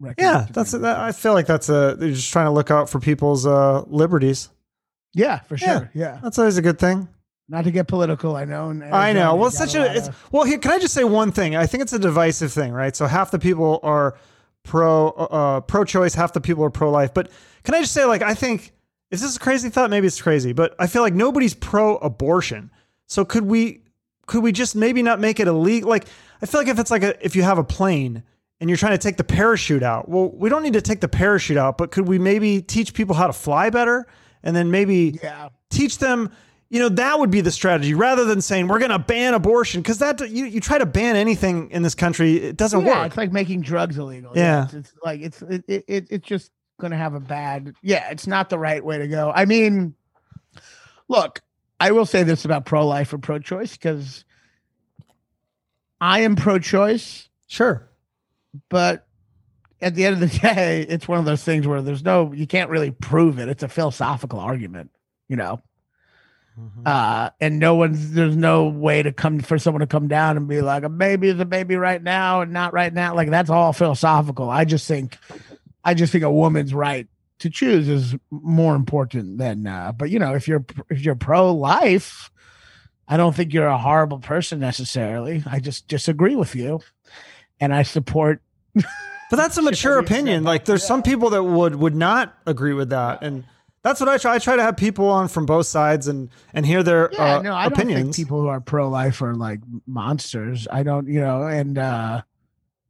[0.00, 2.68] recommend yeah that's donate that, i feel like that's a they're just trying to look
[2.68, 4.48] out for people's uh liberties
[5.14, 5.90] yeah, for sure.
[5.94, 6.18] Yeah.
[6.22, 7.08] that's always a good thing
[7.48, 8.36] not to get political.
[8.36, 8.70] I know.
[8.90, 9.36] I know.
[9.36, 9.94] Well, such a a.
[9.94, 10.44] It's of- well.
[10.44, 11.54] Here, can I just say one thing?
[11.56, 12.96] I think it's a divisive thing, right?
[12.96, 14.16] So half the people are
[14.64, 17.12] pro uh, pro-choice, half the people are pro-life.
[17.12, 17.30] But
[17.64, 18.72] can I just say, like, I think
[19.10, 19.90] is this a crazy thought?
[19.90, 22.70] Maybe it's crazy, but I feel like nobody's pro-abortion.
[23.06, 23.82] So could we
[24.26, 25.90] could we just maybe not make it illegal?
[25.90, 26.06] Like,
[26.40, 28.22] I feel like if it's like a if you have a plane
[28.60, 31.08] and you're trying to take the parachute out, well, we don't need to take the
[31.08, 34.06] parachute out, but could we maybe teach people how to fly better,
[34.42, 35.48] and then maybe yeah.
[35.70, 36.30] teach them
[36.70, 39.80] you know that would be the strategy rather than saying we're going to ban abortion
[39.80, 43.06] because that you, you try to ban anything in this country it doesn't yeah, work
[43.08, 44.32] it's like making drugs illegal.
[44.34, 44.64] Yeah.
[44.64, 46.50] it's, it's like it's it, it, it it's just
[46.80, 47.74] gonna have a bad.
[47.82, 49.32] Yeah, it's not the right way to go.
[49.34, 49.94] I mean,
[51.08, 51.40] look,
[51.84, 54.24] I will say this about pro life or pro choice because
[56.00, 57.90] I am pro choice, sure.
[58.70, 59.06] But
[59.82, 62.46] at the end of the day, it's one of those things where there's no you
[62.46, 63.50] can't really prove it.
[63.50, 64.92] It's a philosophical argument,
[65.28, 65.60] you know.
[66.86, 70.48] uh and no one's there's no way to come for someone to come down and
[70.48, 73.14] be like a baby is a baby right now and not right now.
[73.14, 74.48] Like that's all philosophical.
[74.48, 75.18] I just think
[75.84, 77.08] i just think a woman's right
[77.40, 82.30] to choose is more important than uh but you know if you're if you're pro-life
[83.08, 85.42] i don't think you're a horrible person necessarily.
[85.46, 86.80] I just disagree with you
[87.60, 88.40] and i support
[88.74, 88.84] but
[89.36, 90.44] that's a mature opinion.
[90.44, 90.88] like there's yeah.
[90.88, 93.44] some people that would would not agree with that and
[93.82, 96.64] that's what i try i try to have people on from both sides and and
[96.64, 98.16] hear their yeah uh, no i don't opinions.
[98.16, 100.66] think people who are pro-life are like monsters.
[100.70, 102.22] I don't you know and uh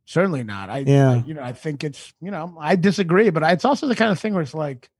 [0.04, 1.22] certainly not i Yeah.
[1.24, 4.10] you know i think it's you know i disagree but I, it's also the kind
[4.12, 4.90] of thing where it's like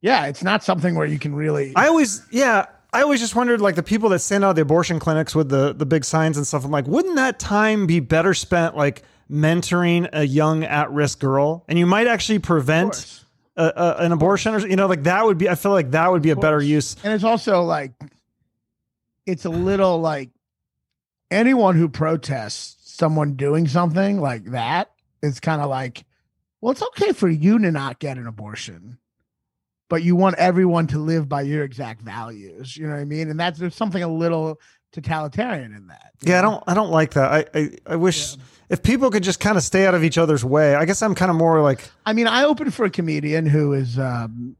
[0.00, 3.60] yeah it's not something where you can really i always yeah I always just wondered,
[3.60, 6.36] like the people that stand out of the abortion clinics with the the big signs
[6.36, 6.64] and stuff.
[6.64, 11.64] I'm like, wouldn't that time be better spent like mentoring a young at risk girl,
[11.68, 13.22] and you might actually prevent
[13.56, 16.10] a, a, an abortion or you know like that would be i feel like that
[16.10, 17.92] would be a better use and it's also like
[19.26, 20.30] it's a little like
[21.30, 24.92] anyone who protests someone doing something like that
[25.22, 26.04] is kind of like
[26.60, 28.98] well it's okay for you to not get an abortion
[29.88, 33.28] but you want everyone to live by your exact values you know what i mean?
[33.30, 34.60] And that's there's something a little
[34.92, 37.30] totalitarian in that yeah i don't i don't like that.
[37.32, 38.42] I i, I wish Yeah.
[38.70, 41.14] if people could just kind of stay out of each other's way i guess i'm
[41.14, 44.56] kind of more like I mean, I opened for a comedian who is um,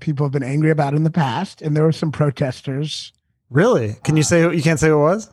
[0.00, 3.12] people have been angry about in the past, and there were some protesters.
[3.50, 3.94] really?
[4.04, 5.30] Can you say you can't say who it was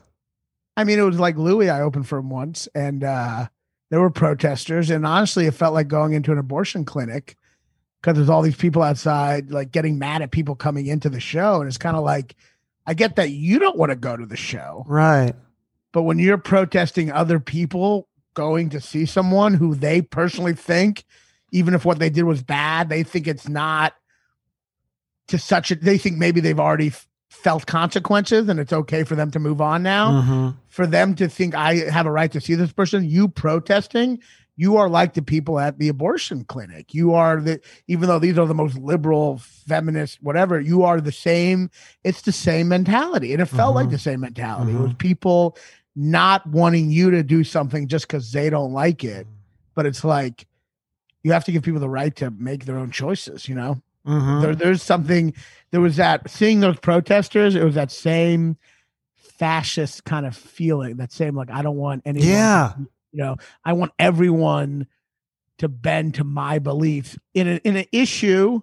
[0.76, 1.70] I mean, it was like Louis.
[1.70, 3.46] I opened for him once, and uh,
[3.90, 7.36] there were protesters, and honestly, it felt like going into an abortion clinic
[8.00, 11.60] because there's all these people outside, like getting mad at people coming into the show,
[11.60, 12.34] and it's kind of like,
[12.86, 15.34] I get that you don't want to go to the show, right
[15.94, 21.04] but when you're protesting other people going to see someone who they personally think,
[21.52, 23.94] even if what they did was bad, they think it's not
[25.28, 26.92] to such a, they think maybe they've already
[27.34, 30.22] felt consequences and it's okay for them to move on now.
[30.22, 30.54] Mhm.
[30.68, 34.20] For them to think I have a right to see this person, you protesting,
[34.56, 36.94] you are like the people at the abortion clinic.
[36.94, 41.12] You are the, even though these are the most liberal, feminist, whatever, you are the
[41.12, 41.70] same.
[42.04, 43.32] It's the same mentality.
[43.32, 43.92] And it felt like Mhm.
[43.92, 44.72] the same mentality.
[44.72, 45.56] It was people
[45.96, 49.26] not wanting you to do something just because they don't like it.
[49.74, 50.46] But it's like
[51.24, 53.80] you have to give people the right to make their own choices, you know?
[54.06, 54.42] Mhm.
[54.42, 55.32] There, there's something,
[55.70, 58.56] there was that seeing those protesters, it was that same
[59.16, 62.28] fascist kind of feeling, that same, like, I don't want anyone.
[62.28, 62.72] Yeah.
[63.12, 64.86] You know, I want everyone
[65.58, 68.60] to bend to my beliefs in an in an issue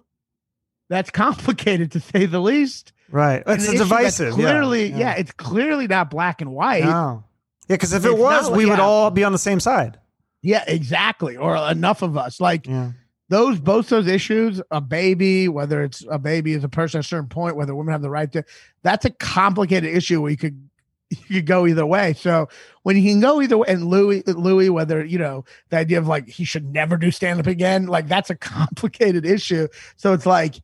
[0.90, 2.92] that's complicated to say the least.
[3.10, 3.42] Right.
[3.46, 4.38] It's a divisive.
[4.38, 5.12] yeah, Clearly, yeah.
[5.14, 6.84] it's clearly not black and white.
[6.84, 7.24] No.
[7.68, 8.84] Yeah, because if it was, we would yeah.
[8.84, 9.98] all be on the same side.
[10.42, 11.36] Yeah, exactly.
[11.36, 12.40] Or enough of us.
[12.40, 12.92] Like Yeah.
[13.32, 17.08] Those both those issues, a baby, whether it's a baby is a person at a
[17.08, 18.44] certain point, whether women have the right to
[18.82, 20.68] that's a complicated issue where you could
[21.08, 22.12] you could go either way.
[22.12, 22.50] So
[22.82, 26.06] when you can go either way, and Louis, Louis, whether you know the idea of
[26.06, 29.66] like he should never do stand up again, like that's a complicated issue.
[29.96, 30.56] So it's like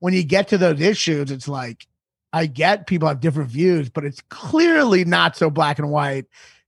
[0.00, 1.86] when you get to those issues, it's like
[2.32, 6.26] I get people have different views, but it's clearly not so black and white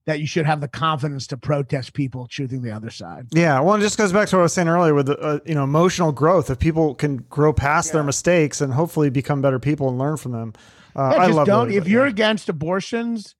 [0.08, 3.26] that you should have the confidence to protest people choosing the other side.
[3.30, 5.38] Yeah, well, it just goes back to what I was saying earlier with the, uh,
[5.44, 6.48] you know emotional growth.
[6.48, 10.32] If people can grow past their mistakes and hopefully become better people and learn from
[10.32, 10.54] them,
[10.96, 11.46] uh, Yeah, I just love.
[11.46, 11.70] don't.
[11.70, 12.10] If you're yeah.
[12.10, 13.34] against abortions,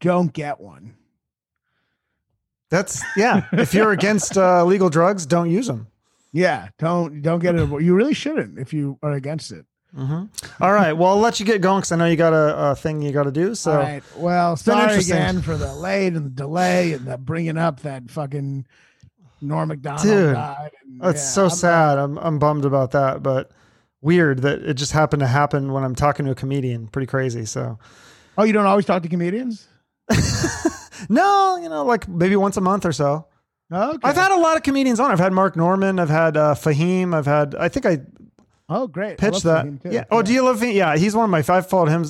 [0.00, 0.96] don't get one.
[2.68, 3.46] that's yeah.
[3.52, 5.86] if you're against uh, legal drugs, don't use them.
[6.32, 7.70] Yeah, don't don't get it.
[7.82, 9.64] You really shouldn't if you are against it.
[9.96, 10.24] Hmm
[10.60, 10.92] All right.
[10.92, 13.12] Well, I'll let you get going because I know you got a, a thing you
[13.12, 13.54] got to do.
[13.54, 14.02] So All right.
[14.16, 18.66] Well, sorry again for the late and the delay and the bringing up that fucking
[19.40, 20.72] Norm Macdonald Dude, died.
[20.84, 21.98] And, that's yeah, so I'm, sad.
[21.98, 23.52] I'm I'm bummed about that, but
[24.02, 26.88] weird that it just happened to happen when I'm talking to a comedian.
[26.88, 27.46] Pretty crazy.
[27.46, 27.78] So
[28.36, 29.66] oh, you don't always talk to comedians?
[31.08, 33.28] no, you know, like maybe once a month or so.
[33.72, 33.98] Okay.
[34.04, 35.10] I've had a lot of comedians on.
[35.10, 35.98] I've had Mark Norman.
[35.98, 37.14] I've had uh, Fahim.
[37.14, 37.54] I've had.
[37.54, 38.00] I think I
[38.68, 39.18] oh, great.
[39.18, 39.80] Pitch that.
[39.84, 40.04] Yeah.
[40.10, 40.70] Oh, do you love him?
[40.70, 41.54] Yeah, he's one of my.
[41.54, 42.04] I've followed him.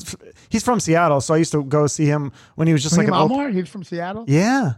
[0.48, 3.06] He's from Seattle, so I used to go see him when he was just like
[3.08, 3.20] Raheem an.
[3.20, 3.50] Op- Almar?
[3.50, 4.24] He's from Seattle.
[4.28, 4.72] yeah.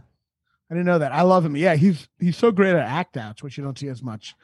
[0.71, 1.11] I didn't know that.
[1.11, 1.55] I love him.
[1.55, 4.35] Yeah, he's he's so great at act outs, which you don't see as much.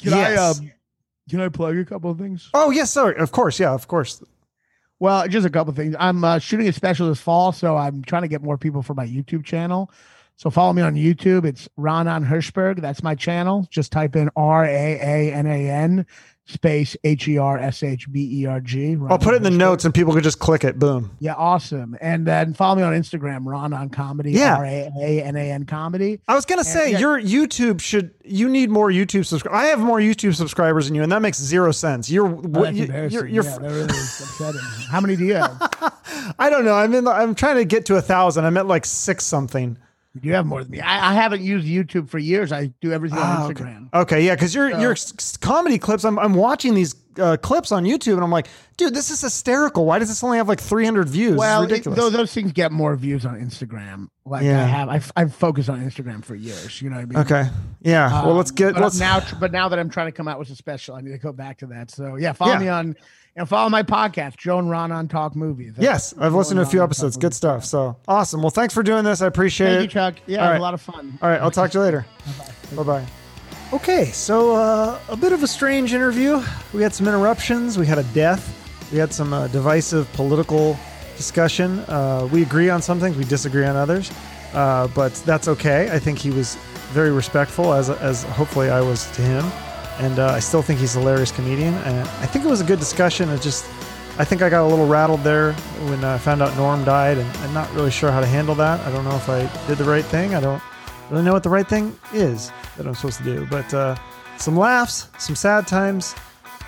[0.00, 0.38] Can Yes.
[0.38, 0.72] I um
[1.28, 2.48] can I plug a couple of things?
[2.54, 3.10] Oh yes, sir.
[3.12, 3.58] Of course.
[3.58, 3.72] Yeah.
[3.72, 4.22] Of course.
[5.00, 5.96] Well, just a couple of things.
[5.98, 8.94] I'm uh, shooting a special this fall, so I'm trying to get more people for
[8.94, 9.90] my YouTube channel.
[10.38, 11.44] So follow me on YouTube.
[11.44, 12.80] It's Raanan Hershberg.
[12.80, 13.66] That's my channel.
[13.70, 16.06] Just type in R A A N A N
[16.46, 18.96] space H E R S H B E R G.
[19.08, 20.78] I'll put it in the notes and people could just click it.
[20.78, 21.10] Boom.
[21.18, 21.98] Yeah, awesome.
[22.00, 24.30] And then follow me on Instagram, Raanan Comedy.
[24.30, 24.58] Yeah.
[24.58, 26.20] R A A N A N Comedy.
[26.28, 27.00] I was gonna say yeah.
[27.00, 28.14] your YouTube should.
[28.24, 29.58] You need more YouTube subscribers.
[29.60, 32.08] I have more YouTube subscribers than you, and that makes zero sense.
[32.08, 32.28] You're.
[32.28, 33.26] Oh, you, you're.
[33.26, 34.60] you're yeah, really upsetting.
[34.88, 35.58] How many do you have?
[36.38, 36.74] I don't know.
[36.74, 37.02] I'm in.
[37.02, 38.44] The, I'm trying to get to a thousand.
[38.44, 39.76] I'm at like six something.
[40.22, 40.80] You have more than me.
[40.80, 42.52] I, I haven't used YouTube for years.
[42.52, 43.64] I do everything on Oh, okay.
[43.64, 43.88] Instagram.
[43.94, 44.94] Okay, yeah, because your So- your
[45.40, 48.46] comedy clips, I'm I'm watching these uh, clips on YouTube, and I'm like,
[48.76, 49.84] dude, this is hysterical.
[49.86, 51.36] Why does this only have like 300 views?
[51.36, 54.06] Well, it, those, those things get more views on Instagram.
[54.24, 54.62] Like Yeah.
[54.62, 56.80] I have, I've, I've focused on Instagram for years.
[56.80, 57.18] You know what I mean?
[57.18, 57.50] okay,
[57.80, 58.08] yeah.
[58.22, 59.20] well, Um, let's get but let's now.
[59.40, 61.32] But now that I'm trying to come out with a special, I need to go
[61.32, 61.90] back to that.
[61.90, 62.58] So yeah, follow Yeah.
[62.60, 62.96] me on
[63.38, 65.74] and follow my podcast, Joe and Ron on Talk Movies.
[65.74, 67.16] That's Yes, I've Joe listened to a few Ron episodes.
[67.16, 67.64] Good stuff.
[67.64, 68.42] So awesome.
[68.42, 69.22] Well, thanks for doing this.
[69.22, 69.82] I appreciate Thank it.
[69.84, 70.14] you, Chuck.
[70.26, 70.58] Yeah, All right.
[70.58, 71.18] a lot of fun.
[71.22, 72.06] All right, I'll talk to you later.
[72.74, 73.06] Bye bye.
[73.72, 76.42] Okay, so uh, a bit of a strange interview.
[76.72, 77.78] We had some interruptions.
[77.78, 78.54] We had a death.
[78.92, 80.78] We had some uh, divisive political
[81.16, 81.80] discussion.
[81.80, 83.16] Uh, we agree on some things.
[83.16, 84.10] We disagree on others.
[84.54, 85.90] Uh, but that's okay.
[85.92, 86.54] I think he was
[86.92, 89.44] very respectful, as as hopefully I was to him.
[89.98, 91.74] And uh, I still think he's a hilarious comedian.
[91.74, 93.28] And I think it was a good discussion.
[93.30, 93.64] It just,
[94.18, 95.52] I think I got a little rattled there
[95.88, 98.80] when I found out Norm died, and I'm not really sure how to handle that.
[98.86, 100.34] I don't know if I did the right thing.
[100.34, 100.62] I don't
[101.10, 103.46] really know what the right thing is that I'm supposed to do.
[103.46, 103.96] But uh,
[104.36, 106.14] some laughs, some sad times.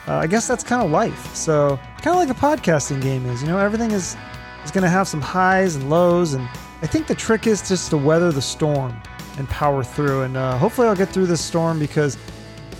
[0.08, 1.34] Uh, I guess that's kind of life.
[1.36, 3.42] So kind of like a podcasting game is.
[3.42, 4.16] You know, everything is
[4.64, 6.48] is going to have some highs and lows, and
[6.82, 8.94] I think the trick is just to weather the storm
[9.38, 10.22] and power through.
[10.22, 12.16] And uh, hopefully, I'll get through this storm because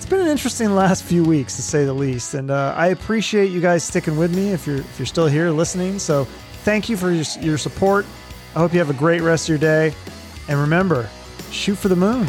[0.00, 2.32] it's been an interesting last few weeks to say the least.
[2.32, 5.50] And uh, I appreciate you guys sticking with me if you're if you're still here
[5.50, 5.98] listening.
[5.98, 6.24] So
[6.64, 8.06] thank you for your, your support.
[8.56, 9.94] I hope you have a great rest of your day.
[10.48, 11.06] And remember,
[11.50, 12.26] shoot for the moon.